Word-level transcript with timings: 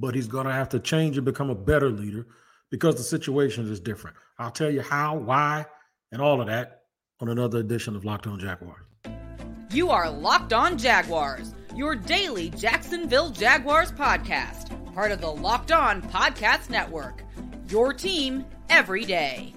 but 0.00 0.14
he's 0.14 0.26
going 0.26 0.46
to 0.46 0.52
have 0.52 0.70
to 0.70 0.80
change 0.80 1.16
and 1.18 1.24
become 1.24 1.50
a 1.50 1.54
better 1.54 1.90
leader 1.90 2.26
because 2.70 2.96
the 2.96 3.02
situation 3.02 3.70
is 3.70 3.78
different. 3.78 4.16
I'll 4.38 4.50
tell 4.50 4.70
you 4.70 4.80
how, 4.80 5.16
why, 5.16 5.66
and 6.10 6.22
all 6.22 6.40
of 6.40 6.46
that 6.46 6.84
on 7.20 7.28
another 7.28 7.58
edition 7.58 7.94
of 7.94 8.04
Locked 8.04 8.26
On 8.26 8.38
Jaguars. 8.38 8.80
You 9.72 9.90
are 9.90 10.10
Locked 10.10 10.52
On 10.54 10.78
Jaguars, 10.78 11.54
your 11.76 11.94
daily 11.94 12.50
Jacksonville 12.50 13.30
Jaguars 13.30 13.92
podcast, 13.92 14.94
part 14.94 15.12
of 15.12 15.20
the 15.20 15.30
Locked 15.30 15.70
On 15.70 16.02
Podcast 16.02 16.70
Network. 16.70 17.22
Your 17.68 17.92
team 17.92 18.46
every 18.68 19.04
day. 19.04 19.54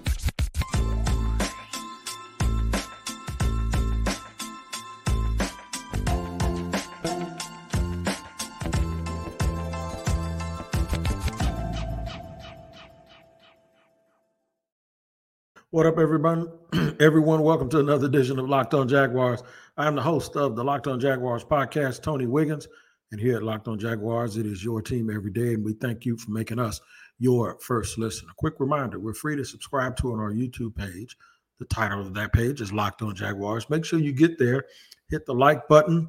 What 15.74 15.86
up, 15.86 15.98
everyone? 15.98 16.52
everyone, 17.00 17.42
welcome 17.42 17.68
to 17.70 17.80
another 17.80 18.06
edition 18.06 18.38
of 18.38 18.48
Locked 18.48 18.74
On 18.74 18.86
Jaguars. 18.86 19.42
I 19.76 19.88
am 19.88 19.96
the 19.96 20.02
host 20.02 20.36
of 20.36 20.54
the 20.54 20.62
Locked 20.62 20.86
On 20.86 21.00
Jaguars 21.00 21.42
podcast, 21.42 22.00
Tony 22.00 22.26
Wiggins. 22.26 22.68
And 23.10 23.20
here 23.20 23.38
at 23.38 23.42
Locked 23.42 23.66
On 23.66 23.76
Jaguars, 23.76 24.36
it 24.36 24.46
is 24.46 24.62
your 24.62 24.80
team 24.80 25.10
every 25.10 25.32
day. 25.32 25.54
And 25.54 25.64
we 25.64 25.72
thank 25.72 26.06
you 26.06 26.16
for 26.16 26.30
making 26.30 26.60
us 26.60 26.80
your 27.18 27.58
first 27.58 27.98
listen. 27.98 28.28
A 28.30 28.34
quick 28.36 28.54
reminder 28.60 29.00
we're 29.00 29.14
free 29.14 29.34
to 29.34 29.44
subscribe 29.44 29.96
to 29.96 30.12
on 30.12 30.20
our 30.20 30.32
YouTube 30.32 30.76
page. 30.76 31.16
The 31.58 31.64
title 31.64 32.02
of 32.02 32.14
that 32.14 32.32
page 32.32 32.60
is 32.60 32.72
Locked 32.72 33.02
On 33.02 33.12
Jaguars. 33.12 33.68
Make 33.68 33.84
sure 33.84 33.98
you 33.98 34.12
get 34.12 34.38
there, 34.38 34.66
hit 35.10 35.26
the 35.26 35.34
like 35.34 35.66
button, 35.66 36.08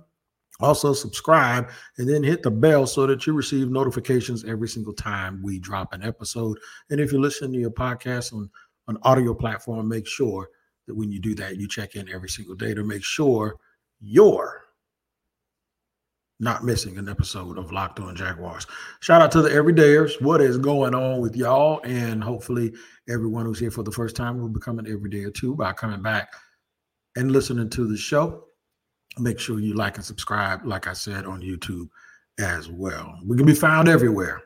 also 0.60 0.94
subscribe, 0.94 1.72
and 1.98 2.08
then 2.08 2.24
hit 2.24 2.44
the 2.44 2.52
bell 2.52 2.86
so 2.86 3.08
that 3.08 3.26
you 3.26 3.34
receive 3.34 3.72
notifications 3.72 4.46
every 4.46 4.70
single 4.70 4.94
time 4.94 5.42
we 5.44 5.58
drop 5.58 5.92
an 5.92 6.04
episode. 6.04 6.60
And 6.92 7.00
if 7.00 7.12
you 7.12 7.20
listen 7.20 7.52
to 7.52 7.58
your 7.58 7.72
podcast 7.72 8.32
on 8.32 8.52
an 8.88 8.98
audio 9.04 9.34
platform, 9.34 9.88
make 9.88 10.08
sure 10.08 10.50
that 10.88 10.96
when 10.96 11.12
you 11.12 11.20
do 11.20 11.36
that, 11.36 11.58
you 11.58 11.68
check 11.68 11.96
in 11.96 12.10
every 12.10 12.30
single 12.30 12.56
day 12.56 12.74
to 12.74 12.84
make 12.84 13.04
sure 13.04 13.56
you're 14.00 14.62
not 16.40 16.66
missing 16.66 16.98
an 16.98 17.08
episode 17.08 17.58
of 17.58 17.72
Locked 17.72 18.00
On 18.00 18.16
Jaguars. 18.16 18.68
Shout 19.00 19.22
out 19.22 19.32
to 19.32 19.42
the 19.42 19.50
everydayers. 19.50 20.22
What 20.22 20.42
is 20.42 20.58
going 20.58 20.94
on 20.94 21.22
with 21.22 21.36
y'all? 21.36 21.80
And 21.84 22.24
hopefully, 22.24 22.74
everyone 23.10 23.46
who's 23.46 23.60
here 23.60 23.72
for 23.72 23.84
the 23.84 23.92
first 23.92 24.16
time 24.16 24.40
will 24.40 24.50
become 24.50 24.78
an 24.80 24.92
everyday 24.92 25.24
or 25.24 25.32
two 25.32 25.56
by 25.56 25.72
coming 25.74 26.02
back 26.02 26.34
and 27.16 27.32
listening 27.32 27.70
to 27.70 27.88
the 27.88 27.98
show. 27.98 28.44
Make 29.18 29.40
sure 29.40 29.60
you 29.60 29.76
like 29.76 29.96
and 29.96 30.06
subscribe, 30.06 30.66
like 30.66 30.88
I 30.88 30.94
said, 30.94 31.26
on 31.26 31.42
YouTube 31.42 31.88
as 32.38 32.70
well. 32.70 33.18
We 33.26 33.38
can 33.38 33.46
be 33.46 33.56
found 33.56 33.88
everywhere, 33.88 34.42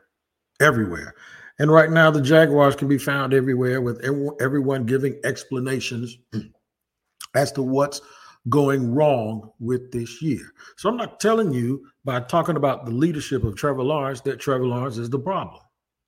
everywhere. 0.61 1.15
And 1.59 1.69
right 1.71 1.91
now, 1.91 2.09
the 2.09 2.21
Jaguars 2.21 2.75
can 2.75 2.87
be 2.87 2.97
found 2.97 3.33
everywhere 3.33 3.81
with 3.81 4.01
everyone 4.39 4.85
giving 4.85 5.19
explanations 5.25 6.17
as 7.35 7.51
to 7.53 7.61
what's 7.61 8.01
going 8.47 8.93
wrong 8.93 9.51
with 9.59 9.91
this 9.91 10.21
year. 10.21 10.53
So 10.77 10.89
I'm 10.89 10.95
not 10.95 11.19
telling 11.19 11.51
you 11.51 11.85
by 12.05 12.21
talking 12.21 12.55
about 12.55 12.85
the 12.85 12.91
leadership 12.91 13.43
of 13.43 13.55
Trevor 13.55 13.83
Lawrence 13.83 14.21
that 14.21 14.39
Trevor 14.39 14.65
Lawrence 14.65 14.97
is 14.97 15.09
the 15.09 15.19
problem. 15.19 15.61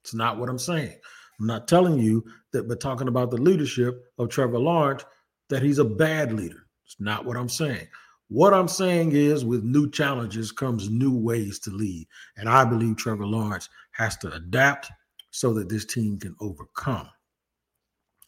It's 0.03 0.13
not 0.13 0.37
what 0.37 0.49
I'm 0.49 0.57
saying. 0.57 0.95
I'm 1.39 1.47
not 1.47 1.67
telling 1.67 1.99
you 1.99 2.23
that 2.53 2.69
by 2.69 2.75
talking 2.75 3.09
about 3.09 3.29
the 3.31 3.37
leadership 3.37 4.05
of 4.17 4.29
Trevor 4.29 4.59
Lawrence 4.59 5.03
that 5.49 5.61
he's 5.61 5.79
a 5.79 5.85
bad 5.85 6.31
leader. 6.31 6.67
It's 6.85 6.95
not 6.99 7.25
what 7.25 7.35
I'm 7.35 7.49
saying. 7.49 7.87
What 8.29 8.53
I'm 8.53 8.69
saying 8.69 9.11
is 9.11 9.43
with 9.43 9.63
new 9.63 9.89
challenges 9.89 10.53
comes 10.53 10.89
new 10.89 11.13
ways 11.13 11.59
to 11.59 11.69
lead. 11.69 12.07
And 12.37 12.47
I 12.47 12.63
believe 12.63 12.95
Trevor 12.95 13.25
Lawrence 13.25 13.67
has 13.91 14.15
to 14.17 14.31
adapt 14.31 14.89
so 15.31 15.53
that 15.53 15.69
this 15.69 15.85
team 15.85 16.19
can 16.19 16.35
overcome. 16.39 17.09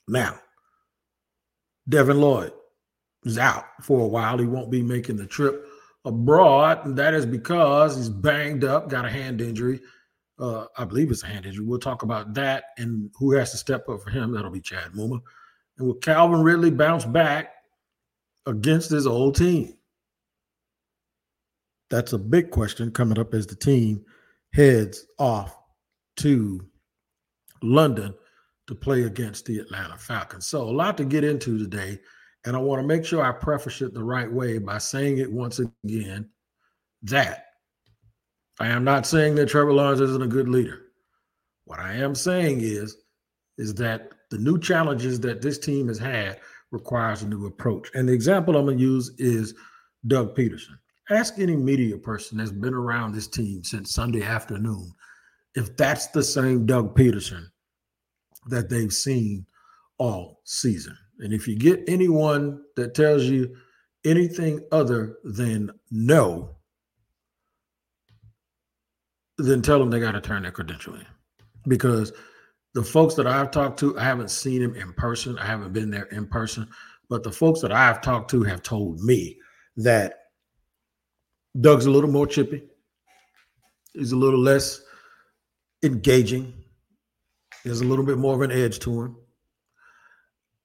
Now, 0.07 0.39
Devin 1.87 2.19
Lloyd, 2.19 2.53
is 3.25 3.37
out 3.37 3.65
for 3.81 4.01
a 4.01 4.07
while. 4.07 4.37
He 4.37 4.45
won't 4.45 4.71
be 4.71 4.81
making 4.81 5.17
the 5.17 5.25
trip 5.25 5.65
abroad, 6.05 6.85
and 6.85 6.97
that 6.97 7.13
is 7.13 7.25
because 7.25 7.95
he's 7.95 8.09
banged 8.09 8.63
up, 8.63 8.89
got 8.89 9.05
a 9.05 9.09
hand 9.09 9.41
injury. 9.41 9.79
Uh, 10.39 10.65
I 10.77 10.85
believe 10.85 11.11
it's 11.11 11.23
a 11.23 11.27
hand 11.27 11.45
injury. 11.45 11.65
We'll 11.65 11.79
talk 11.79 12.03
about 12.03 12.33
that 12.33 12.65
and 12.77 13.09
who 13.17 13.31
has 13.33 13.51
to 13.51 13.57
step 13.57 13.87
up 13.87 14.01
for 14.01 14.09
him. 14.09 14.31
That'll 14.31 14.51
be 14.51 14.61
Chad 14.61 14.91
Muma. 14.93 15.21
And 15.77 15.87
will 15.87 15.95
Calvin 15.95 16.41
Ridley 16.41 16.71
bounce 16.71 17.05
back 17.05 17.53
against 18.45 18.89
his 18.89 19.07
old 19.07 19.35
team? 19.35 19.75
That's 21.89 22.13
a 22.13 22.17
big 22.17 22.49
question 22.49 22.91
coming 22.91 23.19
up 23.19 23.33
as 23.33 23.45
the 23.45 23.55
team 23.55 24.03
heads 24.53 25.05
off 25.19 25.55
to 26.17 26.65
London 27.63 28.13
to 28.67 28.75
play 28.75 29.03
against 29.03 29.45
the 29.45 29.59
Atlanta 29.59 29.97
Falcons. 29.97 30.45
So, 30.45 30.63
a 30.63 30.71
lot 30.71 30.97
to 30.97 31.05
get 31.05 31.23
into 31.23 31.57
today. 31.57 31.99
And 32.45 32.55
I 32.55 32.59
want 32.59 32.81
to 32.81 32.87
make 32.87 33.05
sure 33.05 33.23
I 33.23 33.31
preface 33.31 33.81
it 33.81 33.93
the 33.93 34.03
right 34.03 34.31
way 34.31 34.57
by 34.57 34.77
saying 34.77 35.17
it 35.17 35.31
once 35.31 35.59
again 35.59 36.29
that 37.03 37.45
I 38.59 38.67
am 38.67 38.83
not 38.83 39.07
saying 39.07 39.35
that 39.35 39.47
Trevor 39.47 39.73
Lawrence 39.73 40.01
isn't 40.01 40.21
a 40.21 40.27
good 40.27 40.49
leader. 40.49 40.81
What 41.65 41.79
I 41.79 41.93
am 41.93 42.15
saying 42.15 42.59
is, 42.61 42.97
is 43.57 43.73
that 43.75 44.11
the 44.29 44.37
new 44.37 44.59
challenges 44.59 45.19
that 45.21 45.41
this 45.41 45.57
team 45.57 45.87
has 45.87 45.97
had 45.97 46.39
requires 46.71 47.21
a 47.21 47.27
new 47.27 47.45
approach. 47.45 47.89
And 47.93 48.09
the 48.09 48.13
example 48.13 48.57
I'm 48.57 48.65
going 48.65 48.77
to 48.77 48.83
use 48.83 49.11
is 49.17 49.53
Doug 50.07 50.35
Pederson. 50.35 50.77
Ask 51.09 51.39
any 51.39 51.55
media 51.55 51.97
person 51.97 52.37
that's 52.37 52.51
been 52.51 52.73
around 52.73 53.13
this 53.13 53.27
team 53.27 53.63
since 53.63 53.93
Sunday 53.93 54.23
afternoon 54.23 54.91
if 55.55 55.75
that's 55.77 56.07
the 56.07 56.23
same 56.23 56.65
Doug 56.65 56.95
Pederson 56.95 57.45
that 58.47 58.69
they've 58.69 58.93
seen 58.93 59.45
all 59.97 60.41
season. 60.43 60.97
And 61.19 61.33
if 61.33 61.47
you 61.47 61.55
get 61.55 61.83
anyone 61.87 62.61
that 62.75 62.95
tells 62.95 63.23
you 63.23 63.55
anything 64.05 64.59
other 64.71 65.17
than 65.23 65.71
no, 65.91 66.55
then 69.37 69.61
tell 69.61 69.79
them 69.79 69.89
they 69.89 69.99
got 69.99 70.11
to 70.11 70.21
turn 70.21 70.43
their 70.43 70.51
credential 70.51 70.95
in. 70.95 71.05
Because 71.67 72.11
the 72.73 72.83
folks 72.83 73.15
that 73.15 73.27
I've 73.27 73.51
talked 73.51 73.79
to, 73.79 73.97
I 73.97 74.03
haven't 74.03 74.31
seen 74.31 74.61
them 74.61 74.75
in 74.75 74.93
person. 74.93 75.37
I 75.37 75.45
haven't 75.45 75.73
been 75.73 75.89
there 75.89 76.05
in 76.05 76.27
person. 76.27 76.67
But 77.09 77.23
the 77.23 77.31
folks 77.31 77.61
that 77.61 77.71
I've 77.71 78.01
talked 78.01 78.29
to 78.31 78.43
have 78.43 78.63
told 78.63 78.99
me 79.01 79.37
that 79.77 80.15
Doug's 81.59 81.85
a 81.85 81.91
little 81.91 82.09
more 82.09 82.27
chippy. 82.27 82.63
He's 83.93 84.11
a 84.11 84.17
little 84.17 84.39
less 84.39 84.81
engaging. 85.83 86.53
There's 87.63 87.81
a 87.81 87.85
little 87.85 88.05
bit 88.05 88.17
more 88.17 88.35
of 88.35 88.41
an 88.41 88.51
edge 88.51 88.79
to 88.79 89.03
him. 89.03 89.17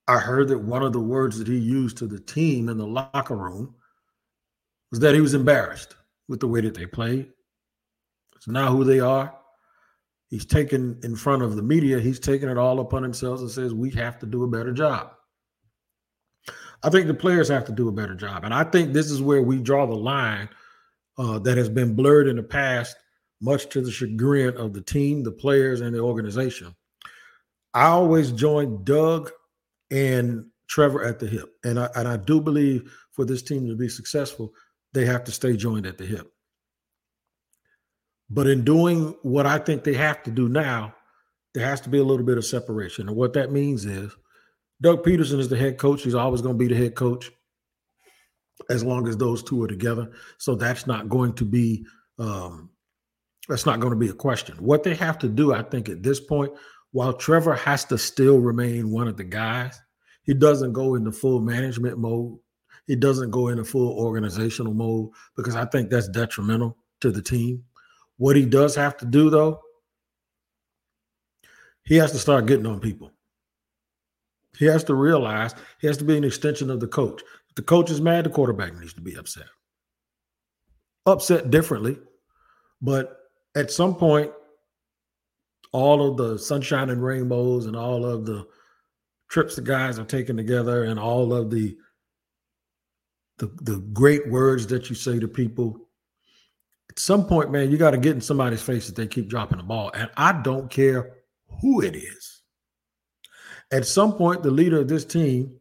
I 0.08 0.18
heard 0.18 0.48
that 0.48 0.58
one 0.58 0.82
of 0.82 0.92
the 0.92 1.00
words 1.00 1.38
that 1.38 1.46
he 1.46 1.58
used 1.58 1.98
to 1.98 2.06
the 2.06 2.18
team 2.18 2.68
in 2.68 2.78
the 2.78 2.86
locker 2.86 3.36
room 3.36 3.74
was 4.90 5.00
that 5.00 5.14
he 5.14 5.20
was 5.20 5.34
embarrassed 5.34 5.96
with 6.28 6.40
the 6.40 6.48
way 6.48 6.62
that 6.62 6.74
they 6.74 6.86
played. 6.86 7.30
It's 8.36 8.48
not 8.48 8.70
who 8.70 8.84
they 8.84 9.00
are. 9.00 9.34
He's 10.30 10.46
taken 10.46 10.98
in 11.02 11.16
front 11.16 11.42
of 11.42 11.56
the 11.56 11.62
media, 11.62 12.00
he's 12.00 12.20
taken 12.20 12.48
it 12.48 12.58
all 12.58 12.80
upon 12.80 13.02
himself 13.02 13.40
and 13.40 13.50
says, 13.50 13.72
We 13.74 13.90
have 13.92 14.18
to 14.20 14.26
do 14.26 14.44
a 14.44 14.48
better 14.48 14.72
job. 14.72 15.12
I 16.82 16.90
think 16.90 17.06
the 17.06 17.14
players 17.14 17.48
have 17.48 17.64
to 17.66 17.72
do 17.72 17.88
a 17.88 17.92
better 17.92 18.14
job. 18.14 18.44
And 18.44 18.54
I 18.54 18.64
think 18.64 18.92
this 18.92 19.10
is 19.10 19.20
where 19.20 19.42
we 19.42 19.58
draw 19.58 19.86
the 19.86 19.94
line 19.94 20.48
uh, 21.16 21.38
that 21.40 21.56
has 21.56 21.68
been 21.68 21.94
blurred 21.94 22.28
in 22.28 22.36
the 22.36 22.42
past, 22.42 22.96
much 23.40 23.68
to 23.70 23.80
the 23.80 23.90
chagrin 23.90 24.56
of 24.56 24.72
the 24.72 24.80
team, 24.80 25.22
the 25.22 25.32
players, 25.32 25.80
and 25.80 25.94
the 25.94 26.00
organization. 26.00 26.74
I 27.74 27.84
always 27.84 28.32
join 28.32 28.84
Doug 28.84 29.30
and 29.90 30.46
Trevor 30.68 31.04
at 31.04 31.18
the 31.18 31.26
hip. 31.26 31.54
And 31.64 31.78
I, 31.78 31.88
and 31.94 32.08
I 32.08 32.16
do 32.16 32.40
believe 32.40 32.92
for 33.12 33.24
this 33.24 33.42
team 33.42 33.68
to 33.68 33.76
be 33.76 33.88
successful, 33.88 34.52
they 34.92 35.04
have 35.04 35.24
to 35.24 35.32
stay 35.32 35.56
joined 35.56 35.86
at 35.86 35.98
the 35.98 36.06
hip. 36.06 36.32
But 38.30 38.46
in 38.46 38.64
doing 38.64 39.14
what 39.22 39.46
I 39.46 39.58
think 39.58 39.84
they 39.84 39.94
have 39.94 40.22
to 40.24 40.30
do 40.30 40.48
now, 40.48 40.94
there 41.54 41.66
has 41.66 41.80
to 41.82 41.88
be 41.88 41.98
a 41.98 42.04
little 42.04 42.26
bit 42.26 42.38
of 42.38 42.44
separation. 42.44 43.08
And 43.08 43.16
what 43.16 43.32
that 43.32 43.52
means 43.52 43.86
is 43.86 44.14
Doug 44.80 45.02
Pederson 45.02 45.38
is 45.38 45.48
the 45.48 45.56
head 45.56 45.78
coach. 45.78 46.02
He's 46.02 46.14
always 46.14 46.42
going 46.42 46.58
to 46.58 46.58
be 46.58 46.72
the 46.72 46.80
head 46.80 46.94
coach 46.94 47.30
as 48.68 48.84
long 48.84 49.08
as 49.08 49.16
those 49.16 49.42
two 49.42 49.62
are 49.62 49.68
together. 49.68 50.10
So 50.36 50.54
that's 50.54 50.86
not 50.86 51.08
going 51.08 51.32
to 51.34 51.44
be 51.44 51.86
um, 52.18 52.70
That's 53.48 53.64
not 53.64 53.80
going 53.80 53.92
to 53.92 53.98
be 53.98 54.08
a 54.08 54.14
question. 54.14 54.56
What 54.58 54.82
they 54.82 54.94
have 54.96 55.18
to 55.20 55.28
do, 55.28 55.54
I 55.54 55.62
think, 55.62 55.88
at 55.88 56.02
this 56.02 56.20
point, 56.20 56.52
while 56.98 57.12
Trevor 57.12 57.54
has 57.54 57.84
to 57.84 57.96
still 57.96 58.40
remain 58.40 58.90
one 58.90 59.06
of 59.06 59.16
the 59.16 59.22
guys, 59.22 59.80
he 60.24 60.34
doesn't 60.34 60.72
go 60.72 60.96
into 60.96 61.12
full 61.12 61.40
management 61.40 61.96
mode. 61.96 62.40
He 62.88 62.96
doesn't 62.96 63.30
go 63.30 63.46
into 63.46 63.62
full 63.62 63.96
organizational 63.96 64.74
mode 64.74 65.10
because 65.36 65.54
I 65.54 65.64
think 65.66 65.90
that's 65.90 66.08
detrimental 66.08 66.76
to 67.02 67.12
the 67.12 67.22
team. 67.22 67.62
What 68.16 68.34
he 68.34 68.44
does 68.44 68.74
have 68.74 68.96
to 68.96 69.06
do, 69.06 69.30
though, 69.30 69.60
he 71.84 71.94
has 71.98 72.10
to 72.10 72.18
start 72.18 72.46
getting 72.46 72.66
on 72.66 72.80
people. 72.80 73.12
He 74.58 74.64
has 74.64 74.82
to 74.82 74.96
realize 74.96 75.54
he 75.80 75.86
has 75.86 75.98
to 75.98 76.04
be 76.04 76.16
an 76.16 76.24
extension 76.24 76.68
of 76.68 76.80
the 76.80 76.88
coach. 76.88 77.22
If 77.48 77.54
the 77.54 77.62
coach 77.62 77.92
is 77.92 78.00
mad, 78.00 78.24
the 78.24 78.30
quarterback 78.30 78.74
needs 78.74 78.94
to 78.94 79.00
be 79.00 79.14
upset. 79.14 79.46
Upset 81.06 81.52
differently, 81.52 81.96
but 82.82 83.20
at 83.54 83.70
some 83.70 83.94
point, 83.94 84.32
all 85.72 86.08
of 86.08 86.16
the 86.16 86.38
sunshine 86.38 86.90
and 86.90 87.02
rainbows 87.02 87.66
and 87.66 87.76
all 87.76 88.04
of 88.04 88.24
the 88.24 88.46
trips 89.28 89.56
the 89.56 89.62
guys 89.62 89.98
are 89.98 90.04
taking 90.04 90.36
together 90.36 90.84
and 90.84 90.98
all 90.98 91.32
of 91.32 91.50
the 91.50 91.76
the, 93.38 93.46
the 93.62 93.78
great 93.92 94.28
words 94.28 94.66
that 94.66 94.90
you 94.90 94.96
say 94.96 95.20
to 95.20 95.28
people. 95.28 95.88
At 96.90 96.98
some 96.98 97.26
point 97.26 97.52
man 97.52 97.70
you 97.70 97.76
got 97.76 97.92
to 97.92 97.98
get 97.98 98.14
in 98.14 98.20
somebody's 98.20 98.62
face 98.62 98.88
if 98.88 98.94
they 98.94 99.06
keep 99.06 99.28
dropping 99.28 99.58
the 99.58 99.64
ball 99.64 99.90
and 99.94 100.10
i 100.16 100.32
don't 100.32 100.70
care 100.70 101.12
who 101.60 101.82
it 101.82 101.96
is. 101.96 102.42
At 103.70 103.86
some 103.86 104.14
point 104.14 104.42
the 104.42 104.50
leader 104.50 104.80
of 104.80 104.88
this 104.88 105.04
team 105.04 105.58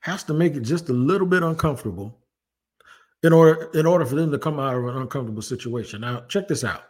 has 0.00 0.22
to 0.24 0.34
make 0.34 0.54
it 0.54 0.60
just 0.60 0.88
a 0.88 0.92
little 0.92 1.26
bit 1.26 1.42
uncomfortable 1.42 2.18
in 3.22 3.32
order 3.32 3.70
in 3.72 3.86
order 3.86 4.04
for 4.04 4.14
them 4.14 4.30
to 4.30 4.38
come 4.38 4.60
out 4.60 4.76
of 4.76 4.84
an 4.84 4.96
uncomfortable 4.98 5.42
situation. 5.42 6.02
Now 6.02 6.20
check 6.28 6.46
this 6.46 6.62
out 6.62 6.84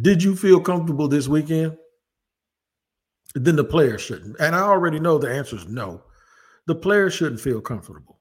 did 0.00 0.22
you 0.22 0.34
feel 0.34 0.60
comfortable 0.60 1.08
this 1.08 1.28
weekend? 1.28 1.76
Then 3.34 3.56
the 3.56 3.64
player 3.64 3.98
shouldn't. 3.98 4.36
And 4.38 4.54
I 4.54 4.60
already 4.60 5.00
know 5.00 5.18
the 5.18 5.30
answer 5.30 5.56
is 5.56 5.66
no. 5.66 6.02
The 6.66 6.74
player 6.74 7.10
shouldn't 7.10 7.40
feel 7.40 7.60
comfortable. 7.60 8.20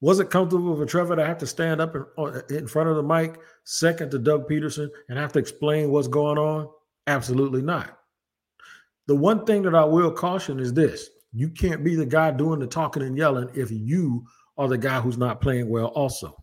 Was 0.00 0.20
it 0.20 0.30
comfortable 0.30 0.76
for 0.76 0.84
Trevor 0.84 1.16
to 1.16 1.24
have 1.24 1.38
to 1.38 1.46
stand 1.46 1.80
up 1.80 1.94
in, 1.94 2.04
in 2.50 2.66
front 2.66 2.88
of 2.88 2.96
the 2.96 3.02
mic, 3.02 3.40
second 3.64 4.10
to 4.10 4.18
Doug 4.18 4.48
Pederson, 4.48 4.90
and 5.08 5.18
have 5.18 5.32
to 5.32 5.38
explain 5.38 5.90
what's 5.90 6.08
going 6.08 6.38
on? 6.38 6.68
Absolutely 7.06 7.62
not. 7.62 7.98
The 9.06 9.14
one 9.14 9.44
thing 9.44 9.62
that 9.62 9.74
I 9.74 9.84
will 9.84 10.10
caution 10.10 10.58
is 10.58 10.72
this 10.72 11.08
you 11.32 11.48
can't 11.48 11.82
be 11.82 11.94
the 11.94 12.06
guy 12.06 12.30
doing 12.30 12.60
the 12.60 12.66
talking 12.66 13.02
and 13.02 13.16
yelling 13.16 13.50
if 13.54 13.70
you 13.70 14.24
are 14.56 14.68
the 14.68 14.78
guy 14.78 15.00
who's 15.00 15.18
not 15.18 15.40
playing 15.40 15.68
well, 15.68 15.86
also. 15.86 16.36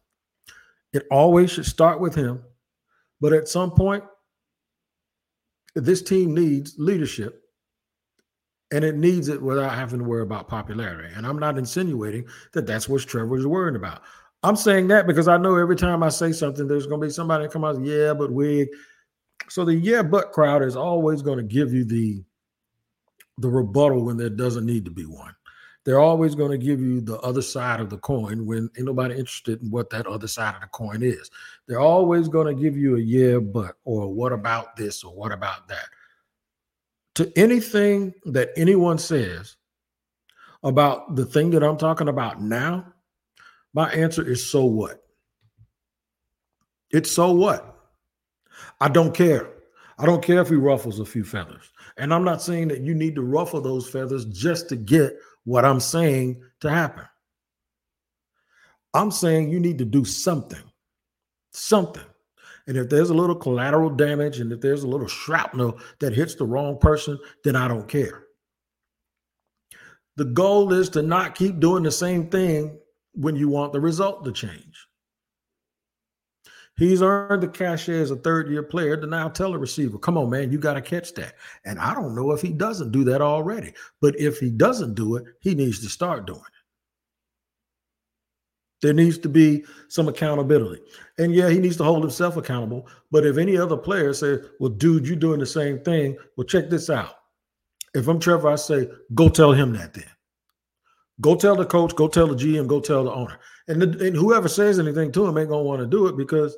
It 0.94 1.06
always 1.10 1.52
should 1.52 1.66
start 1.66 2.00
with 2.00 2.14
him 2.14 2.44
but 3.22 3.34
at 3.34 3.48
some 3.48 3.72
point, 3.72 4.04
this 5.76 6.02
team 6.02 6.34
needs 6.34 6.76
leadership 6.78 7.44
and 8.72 8.84
it 8.84 8.96
needs 8.96 9.28
it 9.28 9.42
without 9.42 9.76
having 9.76 10.00
to 10.00 10.06
worry 10.06 10.24
about 10.24 10.48
popularity. 10.48 11.14
And 11.16 11.26
I'm 11.26 11.40
not 11.40 11.58
insinuating 11.58 12.26
that 12.54 12.66
that's 12.66 12.90
what 12.90 13.02
Trevor 13.04 13.38
is 13.38 13.48
worrying 13.48 13.76
about. 13.76 14.02
I'm 14.44 14.56
saying 14.56 14.88
that 14.88 15.08
because 15.08 15.28
I 15.28 15.38
know 15.38 15.56
every 15.56 15.76
time 15.76 16.02
I 16.02 16.10
say 16.10 16.32
something, 16.32 16.68
there's 16.68 16.88
going 16.88 17.00
to 17.00 17.08
be 17.08 17.14
somebody 17.14 17.46
that 17.46 17.54
come 17.54 17.64
out, 17.64 17.80
yeah, 17.82 18.14
but 18.14 18.32
we. 18.32 18.70
So 19.50 19.66
the 19.66 19.76
yeah, 19.76 20.02
but 20.02 20.32
crowd 20.32 20.64
is 20.64 20.76
always 20.76 21.22
going 21.22 21.38
to 21.38 21.44
give 21.44 21.74
you 21.74 21.86
the 21.86 22.24
the 23.38 23.50
rebuttal 23.50 24.04
when 24.06 24.18
there 24.18 24.30
doesn't 24.30 24.66
need 24.66 24.86
to 24.86 24.92
be 24.92 25.06
one 25.06 25.34
they're 25.84 26.00
always 26.00 26.36
going 26.36 26.52
to 26.52 26.58
give 26.58 26.80
you 26.80 27.02
the 27.02 27.20
other 27.20 27.42
side 27.42 27.80
of 27.80 27.90
the 27.90 27.98
coin 27.98 28.46
when 28.46 28.70
ain't 28.78 28.86
nobody 28.86 29.16
interested 29.16 29.62
in 29.62 29.72
what 29.72 29.90
that 29.90 30.06
other 30.06 30.28
side 30.28 30.56
of 30.56 30.62
the 30.62 30.68
coin 30.68 31.02
is. 31.02 31.32
They're 31.68 31.80
always 31.80 32.28
going 32.28 32.48
to 32.56 32.62
give 32.62 32.78
you 32.78 32.98
a 32.98 33.00
yeah, 33.00 33.38
but, 33.38 33.76
or 33.84 34.14
what 34.14 34.32
about 34.32 34.76
this, 34.76 35.04
or 35.04 35.14
what 35.14 35.32
about 35.32 35.68
that. 35.70 35.86
To 37.16 37.32
anything 37.36 38.14
that 38.26 38.52
anyone 38.56 38.98
says 38.98 39.58
about 40.64 41.16
the 41.16 41.26
thing 41.26 41.50
that 41.52 41.64
I'm 41.64 41.78
talking 41.78 42.08
about 42.08 42.42
now, 42.42 42.94
my 43.74 43.90
answer 43.92 44.26
is 44.26 44.46
so 44.46 44.66
what? 44.66 45.04
It's 46.92 47.12
so 47.12 47.32
what? 47.32 47.76
I 48.80 48.90
don't 48.90 49.16
care. 49.16 49.50
I 49.98 50.06
don't 50.06 50.24
care 50.24 50.42
if 50.42 50.50
he 50.50 50.56
ruffles 50.56 51.00
a 51.00 51.06
few 51.06 51.24
feathers. 51.24 51.72
And 51.98 52.14
I'm 52.14 52.24
not 52.24 52.42
saying 52.42 52.70
that 52.70 52.82
you 52.82 52.94
need 52.94 53.16
to 53.16 53.22
ruffle 53.22 53.62
those 53.62 53.90
feathers 53.90 54.26
just 54.26 54.70
to 54.70 54.76
get 54.76 55.18
what 55.46 55.66
I'm 55.66 55.80
saying 55.80 56.44
to 56.62 56.70
happen. 56.70 57.06
I'm 58.94 59.12
saying 59.12 59.50
you 59.50 59.60
need 59.60 59.78
to 59.80 59.86
do 59.86 60.04
something, 60.04 60.62
something. 61.54 62.04
And 62.68 62.78
if 62.78 62.90
there's 62.90 63.10
a 63.10 63.16
little 63.16 63.36
collateral 63.36 63.90
damage 63.90 64.40
and 64.40 64.52
if 64.52 64.62
there's 64.62 64.84
a 64.84 64.88
little 64.88 65.08
shrapnel 65.08 65.80
that 66.00 66.14
hits 66.14 66.36
the 66.36 66.46
wrong 66.46 66.78
person, 66.78 67.18
then 67.44 67.56
I 67.56 67.68
don't 67.68 67.88
care. 67.88 68.26
The 70.18 70.26
goal 70.26 70.74
is 70.74 70.90
to 70.90 71.02
not 71.02 71.36
keep 71.36 71.60
doing 71.60 71.84
the 71.84 71.92
same 71.92 72.30
thing 72.30 72.78
when 73.14 73.36
you 73.36 73.50
want 73.50 73.74
the 73.74 73.80
result 73.80 74.24
to 74.26 74.32
change. 74.32 74.88
He's 76.82 77.04
earned 77.04 77.44
the 77.44 77.48
cachet 77.48 78.02
as 78.02 78.10
a 78.10 78.16
third 78.16 78.50
year 78.50 78.64
player 78.64 78.98
to 78.98 79.06
now 79.06 79.30
tell 79.30 79.54
a 79.54 79.58
receiver, 79.60 80.00
come 80.00 80.18
on, 80.18 80.32
man, 80.32 80.52
you 80.52 80.58
got 80.58 80.74
to 80.74 80.82
catch 80.82 81.14
that. 81.14 81.36
And 81.64 81.78
I 81.78 81.94
don't 81.94 82.16
know 82.16 82.32
if 82.32 82.42
he 82.42 82.52
doesn't 82.52 82.92
do 82.92 83.04
that 83.04 83.22
already. 83.22 83.74
But 84.02 84.20
if 84.20 84.40
he 84.40 84.50
doesn't 84.50 84.96
do 84.96 85.16
it, 85.18 85.26
he 85.42 85.54
needs 85.54 85.80
to 85.82 85.90
start 85.90 86.26
doing 86.26 86.40
it. 86.40 86.62
There 88.82 88.94
needs 88.94 89.20
to 89.20 89.30
be 89.30 89.64
some 89.90 90.08
accountability. 90.08 90.82
And 91.20 91.36
yeah, 91.36 91.50
he 91.50 91.60
needs 91.60 91.78
to 91.78 91.84
hold 91.84 92.02
himself 92.02 92.36
accountable. 92.36 92.88
But 93.12 93.28
if 93.28 93.38
any 93.38 93.58
other 93.58 93.78
player 93.78 94.12
says, 94.12 94.48
well, 94.60 94.72
dude, 94.72 95.06
you're 95.06 95.18
doing 95.18 95.40
the 95.40 95.46
same 95.46 95.82
thing, 95.82 96.18
well, 96.36 96.48
check 96.48 96.72
this 96.72 96.90
out. 96.90 97.14
If 97.94 98.08
I'm 98.08 98.20
Trevor, 98.20 98.50
I 98.50 98.56
say, 98.56 98.90
go 99.14 99.30
tell 99.30 99.52
him 99.52 99.74
that 99.74 99.94
then. 99.94 100.10
Go 101.20 101.36
tell 101.36 101.56
the 101.56 101.64
coach, 101.64 101.96
go 101.96 102.08
tell 102.08 102.26
the 102.26 102.34
GM, 102.34 102.66
go 102.66 102.80
tell 102.80 103.04
the 103.04 103.12
owner. 103.12 103.40
And, 103.68 103.80
the, 103.80 104.08
and 104.08 104.16
whoever 104.16 104.48
says 104.48 104.80
anything 104.80 105.12
to 105.12 105.28
him 105.28 105.38
ain't 105.38 105.50
going 105.50 105.64
to 105.64 105.68
want 105.68 105.82
to 105.82 105.86
do 105.86 106.08
it 106.08 106.18
because 106.18 106.58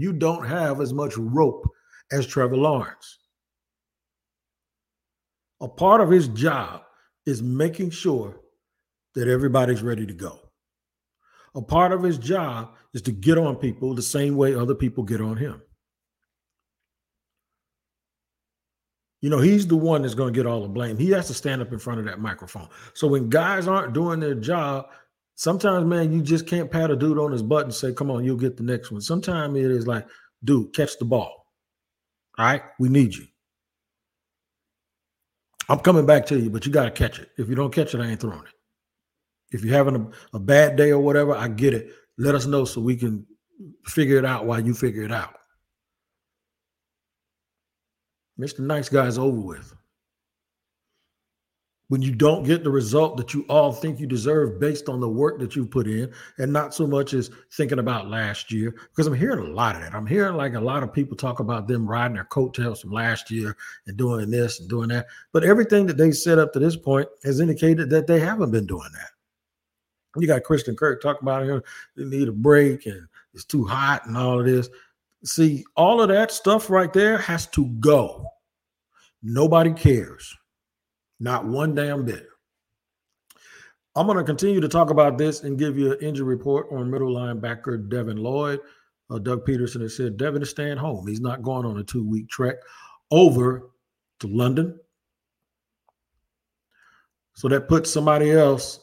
you 0.00 0.12
don't 0.12 0.46
have 0.46 0.80
as 0.80 0.92
much 0.92 1.16
rope 1.16 1.68
as 2.12 2.26
Trevor 2.26 2.56
Lawrence. 2.56 3.18
A 5.60 5.68
part 5.68 6.00
of 6.00 6.10
his 6.10 6.28
job 6.28 6.82
is 7.26 7.42
making 7.42 7.90
sure 7.90 8.40
that 9.14 9.28
everybody's 9.28 9.82
ready 9.82 10.06
to 10.06 10.12
go. 10.12 10.40
A 11.54 11.62
part 11.62 11.92
of 11.92 12.02
his 12.02 12.18
job 12.18 12.74
is 12.92 13.02
to 13.02 13.12
get 13.12 13.38
on 13.38 13.56
people 13.56 13.94
the 13.94 14.02
same 14.02 14.36
way 14.36 14.54
other 14.54 14.74
people 14.74 15.04
get 15.04 15.20
on 15.20 15.36
him. 15.36 15.62
You 19.20 19.30
know, 19.30 19.38
he's 19.38 19.66
the 19.66 19.76
one 19.76 20.02
that's 20.02 20.14
going 20.14 20.34
to 20.34 20.38
get 20.38 20.46
all 20.46 20.60
the 20.60 20.68
blame. 20.68 20.98
He 20.98 21.10
has 21.12 21.28
to 21.28 21.34
stand 21.34 21.62
up 21.62 21.72
in 21.72 21.78
front 21.78 21.98
of 21.98 22.04
that 22.04 22.20
microphone. 22.20 22.68
So 22.92 23.06
when 23.06 23.30
guys 23.30 23.66
aren't 23.66 23.94
doing 23.94 24.20
their 24.20 24.34
job, 24.34 24.88
sometimes, 25.34 25.84
man, 25.84 26.12
you 26.12 26.22
just 26.22 26.46
can't 26.46 26.70
pat 26.70 26.90
a 26.90 26.96
dude 26.96 27.18
on 27.18 27.32
his 27.32 27.42
butt 27.42 27.64
and 27.64 27.74
say, 27.74 27.92
come 27.92 28.10
on, 28.10 28.24
you'll 28.24 28.36
get 28.36 28.56
the 28.56 28.62
next 28.62 28.90
one. 28.90 29.00
Sometimes 29.00 29.56
it 29.56 29.70
is 29.70 29.86
like, 29.86 30.06
dude, 30.42 30.74
catch 30.74 30.98
the 30.98 31.04
ball. 31.04 31.46
All 32.38 32.46
right, 32.46 32.62
we 32.78 32.88
need 32.88 33.14
you. 33.14 33.26
I'm 35.68 35.78
coming 35.78 36.04
back 36.04 36.26
to 36.26 36.38
you, 36.38 36.50
but 36.50 36.66
you 36.66 36.72
got 36.72 36.84
to 36.84 36.90
catch 36.90 37.18
it. 37.18 37.30
If 37.38 37.48
you 37.48 37.54
don't 37.54 37.72
catch 37.72 37.94
it, 37.94 38.00
I 38.00 38.06
ain't 38.06 38.20
throwing 38.20 38.40
it. 38.40 38.54
If 39.50 39.64
you're 39.64 39.76
having 39.76 39.96
a, 39.96 40.36
a 40.36 40.40
bad 40.40 40.76
day 40.76 40.90
or 40.90 40.98
whatever, 40.98 41.34
I 41.34 41.48
get 41.48 41.74
it. 41.74 41.90
Let 42.18 42.34
us 42.34 42.46
know 42.46 42.64
so 42.64 42.80
we 42.80 42.96
can 42.96 43.26
figure 43.86 44.18
it 44.18 44.24
out 44.24 44.46
while 44.46 44.60
you 44.60 44.74
figure 44.74 45.02
it 45.02 45.12
out. 45.12 45.34
Mr. 48.38 48.60
Nice 48.60 48.88
Guy's 48.88 49.16
over 49.16 49.40
with. 49.40 49.74
When 51.94 52.02
you 52.02 52.12
don't 52.12 52.42
get 52.42 52.64
the 52.64 52.72
result 52.72 53.16
that 53.18 53.34
you 53.34 53.46
all 53.48 53.72
think 53.72 54.00
you 54.00 54.08
deserve 54.08 54.58
based 54.58 54.88
on 54.88 54.98
the 54.98 55.08
work 55.08 55.38
that 55.38 55.54
you 55.54 55.64
put 55.64 55.86
in, 55.86 56.12
and 56.38 56.52
not 56.52 56.74
so 56.74 56.88
much 56.88 57.14
as 57.14 57.30
thinking 57.52 57.78
about 57.78 58.10
last 58.10 58.50
year, 58.50 58.74
because 58.90 59.06
I'm 59.06 59.14
hearing 59.14 59.38
a 59.38 59.54
lot 59.54 59.76
of 59.76 59.82
that. 59.82 59.94
I'm 59.94 60.04
hearing 60.04 60.36
like 60.36 60.54
a 60.54 60.60
lot 60.60 60.82
of 60.82 60.92
people 60.92 61.16
talk 61.16 61.38
about 61.38 61.68
them 61.68 61.86
riding 61.86 62.16
their 62.16 62.24
coattails 62.24 62.80
from 62.80 62.90
last 62.90 63.30
year 63.30 63.56
and 63.86 63.96
doing 63.96 64.28
this 64.28 64.58
and 64.58 64.68
doing 64.68 64.88
that. 64.88 65.06
But 65.32 65.44
everything 65.44 65.86
that 65.86 65.96
they 65.96 66.10
said 66.10 66.40
up 66.40 66.52
to 66.54 66.58
this 66.58 66.74
point 66.74 67.06
has 67.22 67.38
indicated 67.38 67.90
that 67.90 68.08
they 68.08 68.18
haven't 68.18 68.50
been 68.50 68.66
doing 68.66 68.90
that. 68.92 70.20
You 70.20 70.26
got 70.26 70.42
Christian 70.42 70.74
Kirk 70.74 71.00
talking 71.00 71.22
about 71.22 71.46
him, 71.46 71.62
they 71.96 72.06
need 72.06 72.26
a 72.26 72.32
break 72.32 72.86
and 72.86 73.06
it's 73.34 73.44
too 73.44 73.64
hot 73.64 74.04
and 74.06 74.16
all 74.16 74.40
of 74.40 74.46
this. 74.46 74.68
See, 75.22 75.64
all 75.76 76.02
of 76.02 76.08
that 76.08 76.32
stuff 76.32 76.70
right 76.70 76.92
there 76.92 77.18
has 77.18 77.46
to 77.50 77.66
go. 77.78 78.26
Nobody 79.22 79.72
cares. 79.72 80.36
Not 81.20 81.46
one 81.46 81.74
damn 81.74 82.04
bit. 82.04 82.26
I'm 83.96 84.06
going 84.06 84.18
to 84.18 84.24
continue 84.24 84.60
to 84.60 84.68
talk 84.68 84.90
about 84.90 85.18
this 85.18 85.44
and 85.44 85.58
give 85.58 85.78
you 85.78 85.92
an 85.92 85.98
injury 86.00 86.26
report 86.26 86.66
on 86.72 86.90
middle 86.90 87.14
linebacker 87.14 87.88
Devin 87.88 88.16
Lloyd. 88.16 88.60
Uh, 89.10 89.18
Doug 89.18 89.46
Pederson 89.46 89.82
has 89.82 89.96
said 89.96 90.16
Devin 90.16 90.42
is 90.42 90.50
staying 90.50 90.78
home. 90.78 91.06
He's 91.06 91.20
not 91.20 91.42
going 91.42 91.64
on 91.64 91.78
a 91.78 91.84
two 91.84 92.06
week 92.06 92.28
trek 92.28 92.56
over 93.10 93.70
to 94.20 94.26
London. 94.26 94.78
So 97.34 97.48
that 97.48 97.68
puts 97.68 97.90
somebody 97.90 98.30
else 98.32 98.80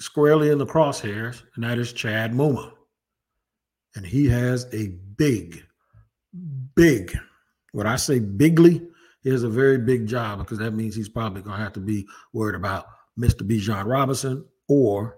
squarely 0.00 0.50
in 0.50 0.58
the 0.58 0.66
crosshairs, 0.66 1.42
and 1.54 1.64
that 1.64 1.78
is 1.78 1.92
Chad 1.92 2.32
Muma. 2.32 2.72
And 3.94 4.06
he 4.06 4.26
has 4.28 4.66
a 4.72 4.88
big, 5.16 5.62
big, 6.74 7.16
when 7.72 7.86
I 7.86 7.96
say 7.96 8.18
bigly, 8.18 8.82
has 9.30 9.42
a 9.42 9.48
very 9.48 9.78
big 9.78 10.06
job 10.06 10.38
because 10.38 10.58
that 10.58 10.72
means 10.72 10.94
he's 10.94 11.08
probably 11.08 11.42
going 11.42 11.56
to 11.56 11.62
have 11.62 11.72
to 11.74 11.80
be 11.80 12.06
worried 12.32 12.56
about 12.56 12.86
Mr. 13.18 13.42
Bijan 13.42 13.86
Robinson 13.86 14.44
or 14.68 15.16